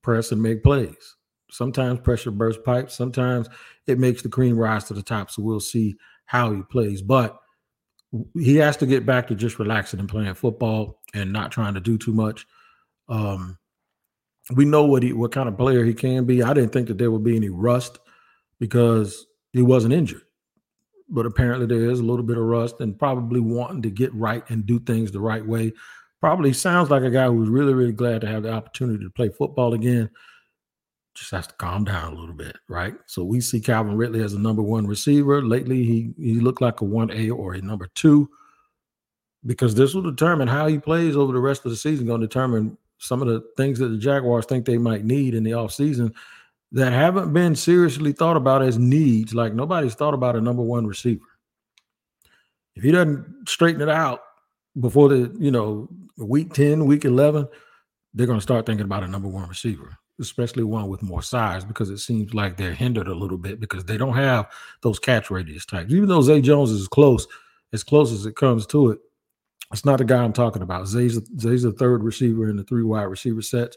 press 0.03 0.33
and 0.33 0.43
make 0.43 0.63
plays? 0.63 1.17
Sometimes 1.51 2.01
pressure 2.01 2.31
bursts 2.31 2.63
pipes. 2.65 2.95
Sometimes 2.95 3.49
it 3.87 3.99
makes 3.99 4.23
the 4.23 4.29
cream 4.29 4.57
rise 4.57 4.85
to 4.85 4.95
the 4.95 5.03
top. 5.03 5.31
So 5.31 5.43
we'll 5.43 5.61
see 5.61 5.97
how 6.25 6.53
he 6.53 6.63
plays. 6.63 7.03
But 7.03 7.39
he 8.35 8.57
has 8.57 8.77
to 8.79 8.87
get 8.87 9.07
back 9.07 9.29
to 9.29 9.35
just 9.35 9.59
relaxing 9.59 10.01
and 10.01 10.09
playing 10.09 10.35
football 10.35 11.01
and 11.15 11.33
not 11.33 11.53
trying 11.53 11.75
to 11.75 11.81
do 11.81 11.99
too 11.99 12.13
much. 12.13 12.47
Um, 13.09 13.59
we 14.55 14.65
know 14.65 14.85
what 14.85 15.03
he 15.03 15.13
what 15.13 15.33
kind 15.33 15.49
of 15.49 15.57
player 15.57 15.85
he 15.85 15.95
can 15.95 16.25
be. 16.25 16.43
I 16.43 16.55
didn't 16.55 16.73
think 16.73 16.89
that 16.89 16.99
there 16.99 17.11
would 17.11 17.25
be 17.25 17.37
any 17.37 17.51
rust 17.51 17.99
because 18.59 19.27
he 19.53 19.63
wasn't 19.63 19.95
injured. 19.95 20.23
But 21.11 21.27
apparently 21.27 21.67
there 21.67 21.91
is 21.91 22.01
a 22.01 22.05
little 22.05 22.25
bit 22.25 22.39
of 22.39 22.45
rust 22.45 22.81
and 22.81 22.99
probably 22.99 23.41
wanting 23.41 23.83
to 23.83 23.91
get 23.91 24.15
right 24.15 24.45
and 24.49 24.65
do 24.65 24.79
things 24.79 25.11
the 25.11 25.21
right 25.21 25.45
way. 25.45 25.73
Probably 26.21 26.53
sounds 26.53 26.91
like 26.91 27.03
a 27.03 27.11
guy 27.11 27.27
who's 27.27 27.49
really, 27.49 27.75
really 27.75 27.93
glad 27.93 28.21
to 28.21 28.27
have 28.29 28.45
the 28.45 28.53
opportunity 28.53 29.03
to 29.03 29.11
play 29.11 29.29
football 29.29 29.75
again 29.75 30.11
just 31.15 31.31
has 31.33 31.47
to 31.47 31.55
calm 31.55 31.85
down 31.85 32.13
a 32.13 32.17
little 32.17 32.35
bit, 32.35 32.57
right? 32.69 32.95
So 33.07 33.25
we 33.25 33.41
see 33.41 33.61
Calvin 33.61 33.97
Ridley 33.97 34.23
as 34.23 34.35
a 34.35 34.39
number 34.39 34.63
one 34.63 34.87
receiver. 34.87 35.43
Lately, 35.43 35.85
he 35.85 36.13
he 36.17 36.41
looked 36.41 36.63
like 36.63 36.81
a 36.81 36.85
one 36.85 37.11
A 37.11 37.31
or 37.31 37.55
a 37.55 37.61
number 37.61 37.89
two, 37.95 38.31
because 39.45 39.75
this 39.75 39.95
will 39.95 40.03
determine 40.03 40.49
how 40.49 40.67
he 40.67 40.79
plays 40.79 41.17
over 41.17 41.33
the 41.33 41.41
rest 41.41 41.65
of 41.65 41.73
the 41.73 41.77
season. 41.77 42.07
Going 42.07 42.21
to 42.21 42.27
determine 42.27 42.77
some 42.99 43.23
of 43.23 43.29
the 43.29 43.43
things 43.57 43.79
that 43.79 43.89
the 43.89 43.99
Jaguars 43.99 44.47
think 44.47 44.65
they 44.65 44.79
might 44.79 45.05
need 45.05 45.35
in 45.35 45.43
the 45.43 45.53
offseason 45.53 46.13
that 46.73 46.93
haven't 46.93 47.33
been 47.33 47.57
seriously 47.57 48.13
thought 48.13 48.37
about 48.37 48.63
as 48.63 48.79
needs. 48.79 49.35
Like 49.35 49.55
nobody's 49.55 49.95
thought 49.95 50.15
about 50.15 50.37
a 50.37 50.41
number 50.41 50.63
one 50.63 50.87
receiver. 50.87 51.25
If 52.77 52.83
he 52.83 52.93
doesn't 52.93 53.49
straighten 53.49 53.83
it 53.83 53.89
out 53.89 54.21
before 54.79 55.09
the 55.09 55.35
you 55.39 55.51
know 55.51 55.89
week 56.17 56.55
ten, 56.55 56.87
week 56.87 57.05
eleven, 57.05 57.49
they're 58.15 58.27
going 58.27 58.39
to 58.39 58.43
start 58.43 58.67
thinking 58.67 58.85
about 58.85 59.03
a 59.03 59.09
number 59.09 59.29
one 59.29 59.49
receiver 59.49 59.97
especially 60.21 60.63
one 60.63 60.89
with 60.89 61.03
more 61.03 61.23
size, 61.23 61.65
because 61.65 61.91
it 61.91 61.99
seems 61.99 62.35
like 62.35 62.57
they're 62.57 62.75
hindered 62.75 63.09
a 63.09 63.15
little 63.15 63.39
bit 63.39 63.59
because 63.59 63.85
they 63.85 63.97
don't 63.97 64.15
have 64.15 64.47
those 64.83 64.99
catch 64.99 65.31
radius 65.31 65.65
types. 65.65 65.93
Even 65.93 66.09
though 66.09 66.21
Zay 66.21 66.41
Jones 66.41 66.71
is 66.71 66.87
close, 66.87 67.27
as 67.73 67.83
close 67.83 68.13
as 68.13 68.27
it 68.27 68.37
comes 68.37 68.67
to 68.67 68.91
it, 68.91 68.99
it's 69.73 69.85
not 69.85 69.99
the 69.99 70.05
guy 70.05 70.23
I'm 70.23 70.33
talking 70.33 70.63
about. 70.63 70.87
Zay's, 70.89 71.19
Zay's 71.39 71.63
the 71.63 71.73
third 71.73 72.03
receiver 72.03 72.49
in 72.49 72.57
the 72.57 72.65
three 72.65 72.83
wide 72.83 73.05
receiver 73.05 73.43
sets. 73.43 73.77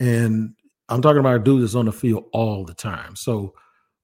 And 0.00 0.54
I'm 0.88 1.02
talking 1.02 1.20
about 1.20 1.36
a 1.36 1.38
dude 1.38 1.62
that's 1.62 1.74
on 1.74 1.86
the 1.86 1.92
field 1.92 2.26
all 2.32 2.64
the 2.64 2.74
time. 2.74 3.16
So 3.16 3.54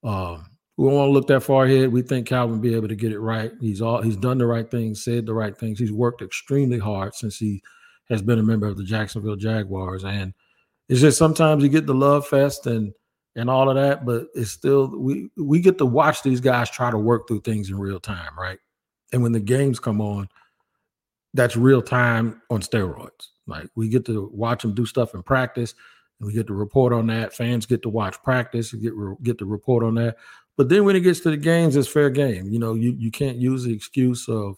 um, 0.03 0.47
we 0.77 0.87
don't 0.87 0.95
want 0.95 1.09
to 1.09 1.13
look 1.13 1.27
that 1.27 1.41
far 1.41 1.65
ahead. 1.65 1.91
We 1.91 2.01
think 2.01 2.27
Calvin 2.27 2.59
be 2.61 2.75
able 2.75 2.87
to 2.87 2.95
get 2.95 3.11
it 3.11 3.19
right. 3.19 3.51
He's 3.59 3.81
all 3.81 4.01
he's 4.01 4.17
done 4.17 4.37
the 4.37 4.47
right 4.47 4.69
things, 4.69 5.03
said 5.03 5.25
the 5.25 5.33
right 5.33 5.57
things. 5.57 5.79
He's 5.79 5.91
worked 5.91 6.21
extremely 6.21 6.79
hard 6.79 7.13
since 7.13 7.37
he 7.37 7.61
has 8.09 8.21
been 8.21 8.39
a 8.39 8.43
member 8.43 8.67
of 8.67 8.77
the 8.77 8.83
Jacksonville 8.83 9.35
Jaguars. 9.35 10.03
And 10.03 10.33
it's 10.89 11.01
just 11.01 11.17
sometimes 11.17 11.63
you 11.63 11.69
get 11.69 11.85
the 11.85 11.93
love 11.93 12.27
fest 12.27 12.67
and 12.67 12.93
and 13.35 13.49
all 13.49 13.69
of 13.69 13.75
that, 13.75 14.05
but 14.05 14.27
it's 14.33 14.51
still 14.51 14.87
we 14.97 15.29
we 15.37 15.59
get 15.59 15.77
to 15.77 15.85
watch 15.85 16.23
these 16.23 16.41
guys 16.41 16.69
try 16.69 16.91
to 16.91 16.97
work 16.97 17.27
through 17.27 17.41
things 17.41 17.69
in 17.69 17.77
real 17.77 17.99
time, 17.99 18.37
right? 18.37 18.59
And 19.13 19.23
when 19.23 19.31
the 19.31 19.39
games 19.39 19.79
come 19.79 20.01
on, 20.01 20.27
that's 21.33 21.55
real 21.55 21.81
time 21.81 22.41
on 22.49 22.61
steroids. 22.61 23.29
Like 23.47 23.67
we 23.75 23.87
get 23.89 24.05
to 24.07 24.29
watch 24.33 24.63
them 24.63 24.73
do 24.73 24.85
stuff 24.85 25.13
in 25.13 25.23
practice, 25.23 25.75
we 26.21 26.33
get 26.33 26.47
to 26.47 26.53
report 26.53 26.93
on 26.93 27.07
that. 27.07 27.33
Fans 27.33 27.65
get 27.65 27.81
to 27.83 27.89
watch 27.89 28.21
practice 28.23 28.73
and 28.73 28.81
get 28.81 28.93
get 29.23 29.37
to 29.39 29.45
report 29.45 29.83
on 29.83 29.95
that. 29.95 30.17
But 30.57 30.69
then 30.69 30.85
when 30.85 30.95
it 30.95 31.01
gets 31.01 31.21
to 31.21 31.31
the 31.31 31.37
games, 31.37 31.75
it's 31.75 31.87
fair 31.87 32.09
game. 32.09 32.49
You 32.49 32.59
know, 32.59 32.73
you 32.73 32.91
you 32.91 33.11
can't 33.11 33.37
use 33.37 33.63
the 33.63 33.73
excuse 33.73 34.27
of 34.27 34.57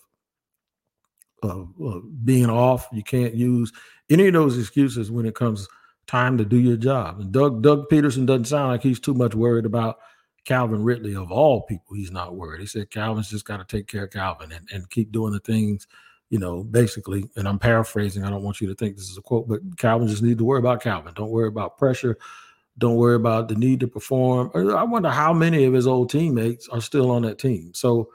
of, 1.41 1.69
of 1.81 2.25
being 2.25 2.49
off. 2.49 2.87
You 2.91 3.03
can't 3.03 3.33
use 3.33 3.71
any 4.09 4.27
of 4.27 4.33
those 4.33 4.57
excuses 4.57 5.11
when 5.11 5.25
it 5.25 5.35
comes 5.35 5.67
time 6.07 6.37
to 6.37 6.45
do 6.45 6.57
your 6.57 6.77
job. 6.77 7.19
And 7.19 7.31
Doug 7.31 7.61
Doug 7.61 7.89
Pederson 7.89 8.25
doesn't 8.25 8.45
sound 8.45 8.69
like 8.69 8.83
he's 8.83 8.99
too 8.99 9.13
much 9.13 9.35
worried 9.35 9.65
about 9.65 9.99
Calvin 10.45 10.83
Ridley 10.83 11.15
of 11.15 11.31
all 11.31 11.61
people. 11.61 11.95
He's 11.95 12.11
not 12.11 12.35
worried. 12.35 12.61
He 12.61 12.67
said 12.67 12.91
Calvin's 12.91 13.29
just 13.29 13.45
got 13.45 13.57
to 13.57 13.77
take 13.77 13.87
care 13.87 14.05
of 14.05 14.11
Calvin 14.11 14.51
and, 14.51 14.67
and 14.71 14.89
keep 14.89 15.11
doing 15.11 15.33
the 15.33 15.39
things, 15.39 15.87
you 16.29 16.39
know, 16.39 16.63
basically. 16.63 17.29
And 17.35 17.47
I'm 17.47 17.59
paraphrasing. 17.59 18.23
I 18.23 18.29
don't 18.29 18.43
want 18.43 18.61
you 18.61 18.67
to 18.67 18.75
think 18.75 18.95
this 18.95 19.09
is 19.09 19.17
a 19.17 19.21
quote, 19.21 19.47
but 19.47 19.61
Calvin 19.77 20.07
just 20.07 20.23
need 20.23 20.37
to 20.37 20.45
worry 20.45 20.59
about 20.59 20.81
Calvin. 20.81 21.13
Don't 21.15 21.31
worry 21.31 21.47
about 21.47 21.77
pressure. 21.77 22.17
Don't 22.77 22.95
worry 22.95 23.15
about 23.15 23.49
the 23.49 23.55
need 23.55 23.79
to 23.81 23.87
perform. 23.87 24.51
I 24.55 24.83
wonder 24.83 25.09
how 25.09 25.31
many 25.31 25.65
of 25.65 25.73
his 25.73 25.85
old 25.85 26.09
teammates 26.09 26.67
are 26.69 26.81
still 26.81 27.11
on 27.11 27.21
that 27.21 27.37
team. 27.37 27.71
So 27.75 28.09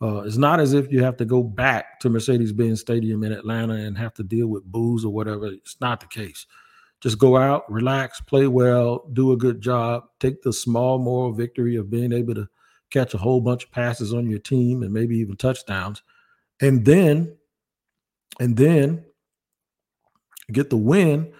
uh, 0.00 0.20
it's 0.20 0.36
not 0.36 0.60
as 0.60 0.72
if 0.72 0.92
you 0.92 1.02
have 1.02 1.16
to 1.16 1.24
go 1.24 1.42
back 1.42 1.98
to 2.00 2.08
Mercedes-Benz 2.08 2.80
Stadium 2.80 3.24
in 3.24 3.32
Atlanta 3.32 3.74
and 3.74 3.98
have 3.98 4.14
to 4.14 4.22
deal 4.22 4.46
with 4.46 4.64
booze 4.64 5.04
or 5.04 5.12
whatever. 5.12 5.46
It's 5.46 5.80
not 5.80 5.98
the 5.98 6.06
case 6.06 6.46
just 7.00 7.18
go 7.18 7.36
out, 7.36 7.70
relax, 7.70 8.20
play 8.20 8.46
well, 8.46 9.08
do 9.12 9.32
a 9.32 9.36
good 9.36 9.60
job, 9.60 10.04
take 10.18 10.42
the 10.42 10.52
small 10.52 10.98
moral 10.98 11.32
victory 11.32 11.76
of 11.76 11.90
being 11.90 12.12
able 12.12 12.34
to 12.34 12.48
catch 12.90 13.14
a 13.14 13.18
whole 13.18 13.40
bunch 13.40 13.64
of 13.64 13.70
passes 13.70 14.12
on 14.12 14.28
your 14.28 14.40
team 14.40 14.82
and 14.82 14.92
maybe 14.92 15.16
even 15.16 15.36
touchdowns. 15.36 16.02
And 16.60 16.84
then, 16.84 17.36
and 18.40 18.56
then 18.56 19.04
get 20.52 20.70
the 20.70 20.76
win. 20.76 21.32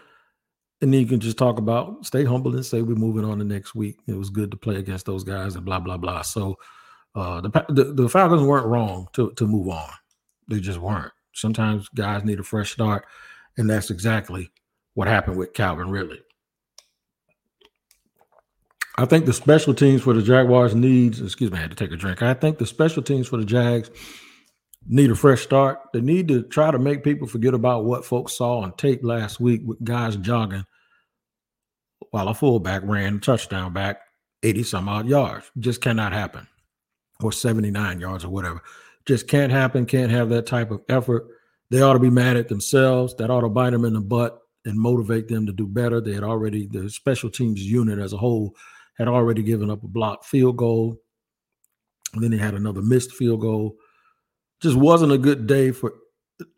And 0.80 0.94
then 0.94 1.00
you 1.00 1.06
can 1.06 1.18
just 1.18 1.38
talk 1.38 1.58
about 1.58 2.06
stay 2.06 2.24
humble 2.24 2.54
and 2.54 2.64
say 2.64 2.82
we're 2.82 2.94
moving 2.94 3.24
on 3.24 3.38
the 3.38 3.44
next 3.44 3.74
week. 3.74 3.98
It 4.06 4.16
was 4.16 4.30
good 4.30 4.50
to 4.52 4.56
play 4.56 4.76
against 4.76 5.06
those 5.06 5.24
guys 5.24 5.56
and 5.56 5.64
blah 5.64 5.80
blah 5.80 5.96
blah. 5.96 6.22
So 6.22 6.56
uh, 7.14 7.40
the, 7.40 7.50
the 7.68 7.84
the 7.84 8.08
Falcons 8.08 8.42
weren't 8.42 8.66
wrong 8.66 9.08
to 9.14 9.32
to 9.32 9.46
move 9.46 9.68
on. 9.68 9.90
They 10.48 10.60
just 10.60 10.78
weren't. 10.78 11.12
Sometimes 11.34 11.88
guys 11.88 12.24
need 12.24 12.38
a 12.38 12.44
fresh 12.44 12.72
start, 12.72 13.06
and 13.56 13.68
that's 13.68 13.90
exactly 13.90 14.52
what 14.94 15.08
happened 15.08 15.36
with 15.36 15.52
Calvin 15.52 15.90
Ridley. 15.90 16.20
I 18.96 19.04
think 19.04 19.26
the 19.26 19.32
special 19.32 19.74
teams 19.74 20.02
for 20.02 20.12
the 20.12 20.22
Jaguars 20.22 20.74
needs, 20.74 21.20
excuse 21.20 21.52
me, 21.52 21.58
I 21.58 21.62
had 21.62 21.70
to 21.70 21.76
take 21.76 21.92
a 21.92 21.96
drink. 21.96 22.20
I 22.20 22.34
think 22.34 22.58
the 22.58 22.66
special 22.66 23.00
teams 23.00 23.28
for 23.28 23.36
the 23.36 23.44
Jags 23.44 23.90
need 24.88 25.10
a 25.10 25.14
fresh 25.14 25.42
start. 25.42 25.80
They 25.92 26.00
need 26.00 26.28
to 26.28 26.42
try 26.42 26.70
to 26.70 26.78
make 26.78 27.04
people 27.04 27.28
forget 27.28 27.54
about 27.54 27.84
what 27.84 28.04
folks 28.04 28.36
saw 28.36 28.60
on 28.60 28.72
tape 28.72 29.04
last 29.04 29.38
week 29.38 29.62
with 29.64 29.82
guys 29.84 30.16
jogging 30.16 30.64
while 32.10 32.28
a 32.28 32.34
fullback 32.34 32.82
ran 32.84 33.20
touchdown 33.20 33.72
back 33.72 34.00
80 34.42 34.62
some 34.62 34.88
odd 34.88 35.06
yards. 35.06 35.50
Just 35.58 35.80
cannot 35.80 36.12
happen. 36.12 36.46
Or 37.22 37.32
79 37.32 38.00
yards 38.00 38.24
or 38.24 38.28
whatever. 38.28 38.62
Just 39.04 39.26
can't 39.26 39.52
happen. 39.52 39.86
Can't 39.86 40.10
have 40.10 40.28
that 40.30 40.46
type 40.46 40.70
of 40.70 40.82
effort. 40.88 41.26
They 41.70 41.80
ought 41.80 41.94
to 41.94 41.98
be 41.98 42.10
mad 42.10 42.36
at 42.36 42.48
themselves. 42.48 43.14
That 43.16 43.30
ought 43.30 43.40
to 43.40 43.48
bite 43.48 43.70
them 43.70 43.84
in 43.84 43.94
the 43.94 44.00
butt 44.00 44.40
and 44.64 44.78
motivate 44.78 45.28
them 45.28 45.46
to 45.46 45.52
do 45.52 45.66
better. 45.66 46.00
They 46.00 46.14
had 46.14 46.22
already, 46.22 46.66
the 46.66 46.88
special 46.88 47.30
teams 47.30 47.62
unit 47.62 47.98
as 47.98 48.12
a 48.12 48.16
whole 48.16 48.54
had 48.96 49.08
already 49.08 49.42
given 49.42 49.70
up 49.70 49.82
a 49.82 49.88
blocked 49.88 50.24
field 50.24 50.56
goal. 50.56 50.96
And 52.14 52.22
then 52.22 52.30
they 52.30 52.38
had 52.38 52.54
another 52.54 52.82
missed 52.82 53.12
field 53.12 53.40
goal. 53.40 53.76
Just 54.60 54.76
wasn't 54.76 55.12
a 55.12 55.18
good 55.18 55.46
day 55.46 55.70
for 55.70 55.94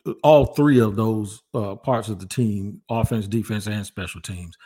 uh, 0.06 0.12
all 0.22 0.46
three 0.46 0.80
of 0.80 0.96
those 0.96 1.42
uh, 1.54 1.76
parts 1.76 2.08
of 2.08 2.18
the 2.18 2.26
team 2.26 2.82
offense, 2.88 3.26
defense, 3.26 3.66
and 3.66 3.84
special 3.86 4.20
teams. 4.20 4.56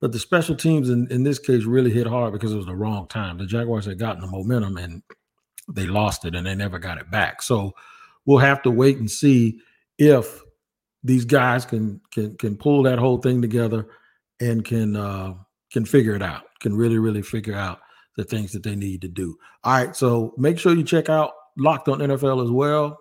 But 0.00 0.12
the 0.12 0.18
special 0.18 0.56
teams 0.56 0.88
in, 0.88 1.06
in 1.10 1.24
this 1.24 1.38
case 1.38 1.64
really 1.64 1.90
hit 1.90 2.06
hard 2.06 2.32
because 2.32 2.52
it 2.52 2.56
was 2.56 2.66
the 2.66 2.74
wrong 2.74 3.06
time. 3.06 3.38
The 3.38 3.46
Jaguars 3.46 3.84
had 3.84 3.98
gotten 3.98 4.22
the 4.22 4.26
momentum 4.26 4.78
and 4.78 5.02
they 5.72 5.86
lost 5.86 6.24
it 6.24 6.34
and 6.34 6.46
they 6.46 6.54
never 6.54 6.78
got 6.78 6.98
it 6.98 7.10
back. 7.10 7.42
So 7.42 7.74
we'll 8.24 8.38
have 8.38 8.62
to 8.62 8.70
wait 8.70 8.98
and 8.98 9.10
see 9.10 9.60
if 9.98 10.42
these 11.02 11.24
guys 11.24 11.64
can 11.64 12.00
can 12.12 12.36
can 12.36 12.56
pull 12.56 12.82
that 12.84 12.98
whole 12.98 13.18
thing 13.18 13.42
together 13.42 13.88
and 14.40 14.64
can 14.64 14.96
uh, 14.96 15.34
can 15.70 15.84
figure 15.84 16.14
it 16.14 16.22
out. 16.22 16.44
Can 16.60 16.74
really 16.76 16.98
really 16.98 17.22
figure 17.22 17.54
out 17.54 17.80
the 18.16 18.24
things 18.24 18.52
that 18.52 18.62
they 18.62 18.76
need 18.76 19.02
to 19.02 19.08
do. 19.08 19.36
All 19.64 19.72
right, 19.72 19.94
so 19.94 20.34
make 20.36 20.58
sure 20.58 20.74
you 20.74 20.84
check 20.84 21.08
out 21.08 21.32
Locked 21.56 21.88
on 21.88 21.98
NFL 21.98 22.44
as 22.44 22.50
well 22.50 22.98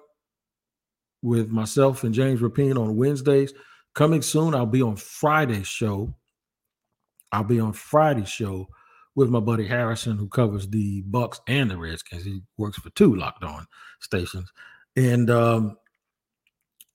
with 1.21 1.49
myself 1.49 2.03
and 2.03 2.13
James 2.13 2.41
Rapien 2.41 2.77
on 2.77 2.95
Wednesdays. 2.95 3.53
Coming 3.95 4.21
soon, 4.21 4.55
I'll 4.55 4.65
be 4.65 4.81
on 4.81 4.95
Friday's 4.95 5.67
show. 5.67 6.13
I'll 7.31 7.43
be 7.43 7.59
on 7.59 7.73
Friday's 7.73 8.29
show 8.29 8.67
with 9.15 9.29
my 9.29 9.39
buddy 9.39 9.67
Harrison, 9.67 10.17
who 10.17 10.27
covers 10.27 10.67
the 10.67 11.01
Bucks 11.01 11.41
and 11.47 11.69
the 11.69 11.77
Redskins. 11.77 12.23
He 12.23 12.41
works 12.57 12.77
for 12.77 12.89
two 12.91 13.15
Locked 13.15 13.43
On 13.43 13.65
stations, 13.99 14.51
and 14.95 15.29
um, 15.29 15.77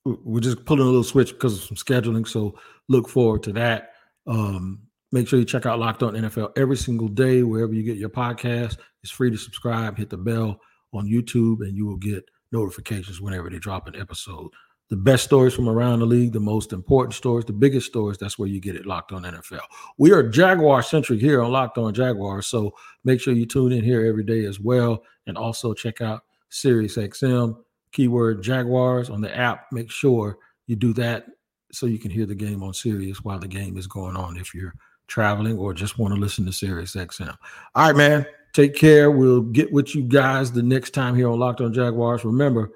we're 0.05 0.41
just 0.41 0.65
pulling 0.65 0.83
a 0.83 0.87
little 0.87 1.05
switch 1.05 1.33
because 1.33 1.55
of 1.55 1.65
some 1.65 1.77
scheduling. 1.77 2.27
So 2.27 2.59
look 2.89 3.09
forward 3.09 3.43
to 3.45 3.53
that. 3.53 3.91
Um, 4.27 4.81
make 5.13 5.29
sure 5.29 5.39
you 5.39 5.45
check 5.45 5.67
out 5.67 5.79
Locked 5.79 6.03
On 6.03 6.15
NFL 6.15 6.53
every 6.57 6.77
single 6.77 7.09
day, 7.09 7.43
wherever 7.43 7.75
you 7.75 7.83
get 7.83 7.99
your 7.99 8.09
podcast. 8.09 8.79
It's 9.03 9.13
free 9.13 9.31
to 9.31 9.37
subscribe. 9.37 9.99
Hit 9.99 10.11
the 10.11 10.17
bell 10.17 10.61
on 10.95 11.09
YouTube, 11.09 11.61
and 11.61 11.77
you 11.77 11.87
will 11.87 11.97
get 11.97 12.29
notifications 12.53 13.21
whenever 13.21 13.51
they 13.51 13.59
drop 13.59 13.87
an 13.87 13.97
episode. 13.97 14.51
The 14.91 14.97
best 14.97 15.25
stories 15.25 15.55
from 15.55 15.69
around 15.69 16.01
the 16.01 16.07
league, 16.07 16.33
the 16.33 16.41
most 16.41 16.73
important 16.73 17.15
stories, 17.15 17.47
the 17.47 17.53
biggest 17.53 17.87
stories, 17.87 18.19
that's 18.19 18.39
where 18.39 18.49
you 18.49 18.61
get 18.61 18.77
it 18.77 18.87
locked 18.87 19.13
on 19.13 19.23
NFL. 19.23 19.63
We 19.97 20.13
are 20.13 20.23
Jaguar 20.23 20.83
centric 20.83 21.21
here 21.21 21.43
on 21.43 21.51
Locked 21.51 21.79
On 21.79 21.93
Jaguars. 21.93 22.47
So 22.47 22.75
make 23.03 23.21
sure 23.21 23.33
you 23.33 23.47
tune 23.47 23.73
in 23.73 23.83
here 23.83 24.07
every 24.07 24.25
day 24.25 24.45
as 24.45 24.61
well. 24.61 25.03
And 25.27 25.39
also 25.39 25.73
check 25.73 26.01
out 26.03 26.25
Sirius 26.51 26.97
XM 26.97 27.57
keyword 27.93 28.43
Jaguars 28.43 29.09
on 29.09 29.23
the 29.23 29.35
app. 29.35 29.73
Make 29.73 29.91
sure 29.91 30.37
you 30.67 30.77
do 30.77 30.93
that 30.95 31.27
so 31.73 31.87
you 31.87 31.99
can 31.99 32.11
hear 32.11 32.27
the 32.27 32.35
game 32.35 32.63
on 32.63 32.75
Sirius 32.75 33.25
while 33.25 33.39
the 33.39 33.49
game 33.49 33.79
is 33.79 33.87
going 33.87 34.17
on 34.17 34.37
if 34.37 34.55
you're 34.55 34.75
traveling 35.07 35.59
or 35.59 35.73
just 35.73 35.99
want 35.99 36.15
to 36.15 36.21
listen 36.21 36.45
to 36.47 36.53
Sirius 36.53 36.95
XM. 36.95 37.37
All 37.75 37.87
right, 37.87 37.97
man. 37.97 38.27
Take 38.55 38.77
care. 38.77 39.11
We'll 39.11 39.43
get 39.43 39.73
with 39.73 39.95
you 39.95 40.03
guys 40.03 40.53
the 40.53 40.63
next 40.63 40.95
time 40.95 41.17
here 41.17 41.29
on 41.29 41.39
Locked 41.39 41.61
on 41.61 41.75
Jaguars. 41.75 42.25
Remember, 42.25 42.71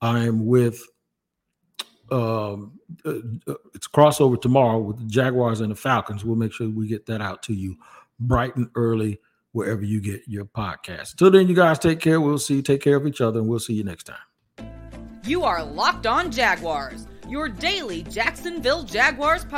I 0.00 0.20
am 0.20 0.46
with 0.46 0.80
um 2.10 2.78
uh, 3.04 3.10
uh, 3.46 3.54
it's 3.74 3.86
crossover 3.86 4.40
tomorrow 4.40 4.78
with 4.78 4.98
the 4.98 5.04
Jaguars 5.04 5.60
and 5.60 5.70
the 5.70 5.76
Falcons. 5.76 6.24
We'll 6.24 6.36
make 6.36 6.52
sure 6.52 6.68
we 6.70 6.86
get 6.86 7.04
that 7.06 7.20
out 7.20 7.42
to 7.44 7.52
you 7.52 7.76
bright 8.18 8.56
and 8.56 8.70
early 8.76 9.20
wherever 9.52 9.82
you 9.82 10.00
get 10.00 10.22
your 10.26 10.44
podcast. 10.44 11.16
Till 11.16 11.30
then, 11.30 11.48
you 11.48 11.54
guys 11.54 11.78
take 11.78 12.00
care. 12.00 12.20
We'll 12.20 12.38
see. 12.38 12.62
Take 12.62 12.80
care 12.80 12.96
of 12.96 13.06
each 13.06 13.20
other, 13.20 13.40
and 13.40 13.48
we'll 13.48 13.58
see 13.58 13.74
you 13.74 13.84
next 13.84 14.04
time. 14.04 14.70
You 15.24 15.42
are 15.42 15.62
Locked 15.64 16.06
On 16.06 16.30
Jaguars, 16.30 17.06
your 17.28 17.48
daily 17.48 18.04
Jacksonville 18.04 18.84
Jaguars 18.84 19.44
podcast. 19.44 19.57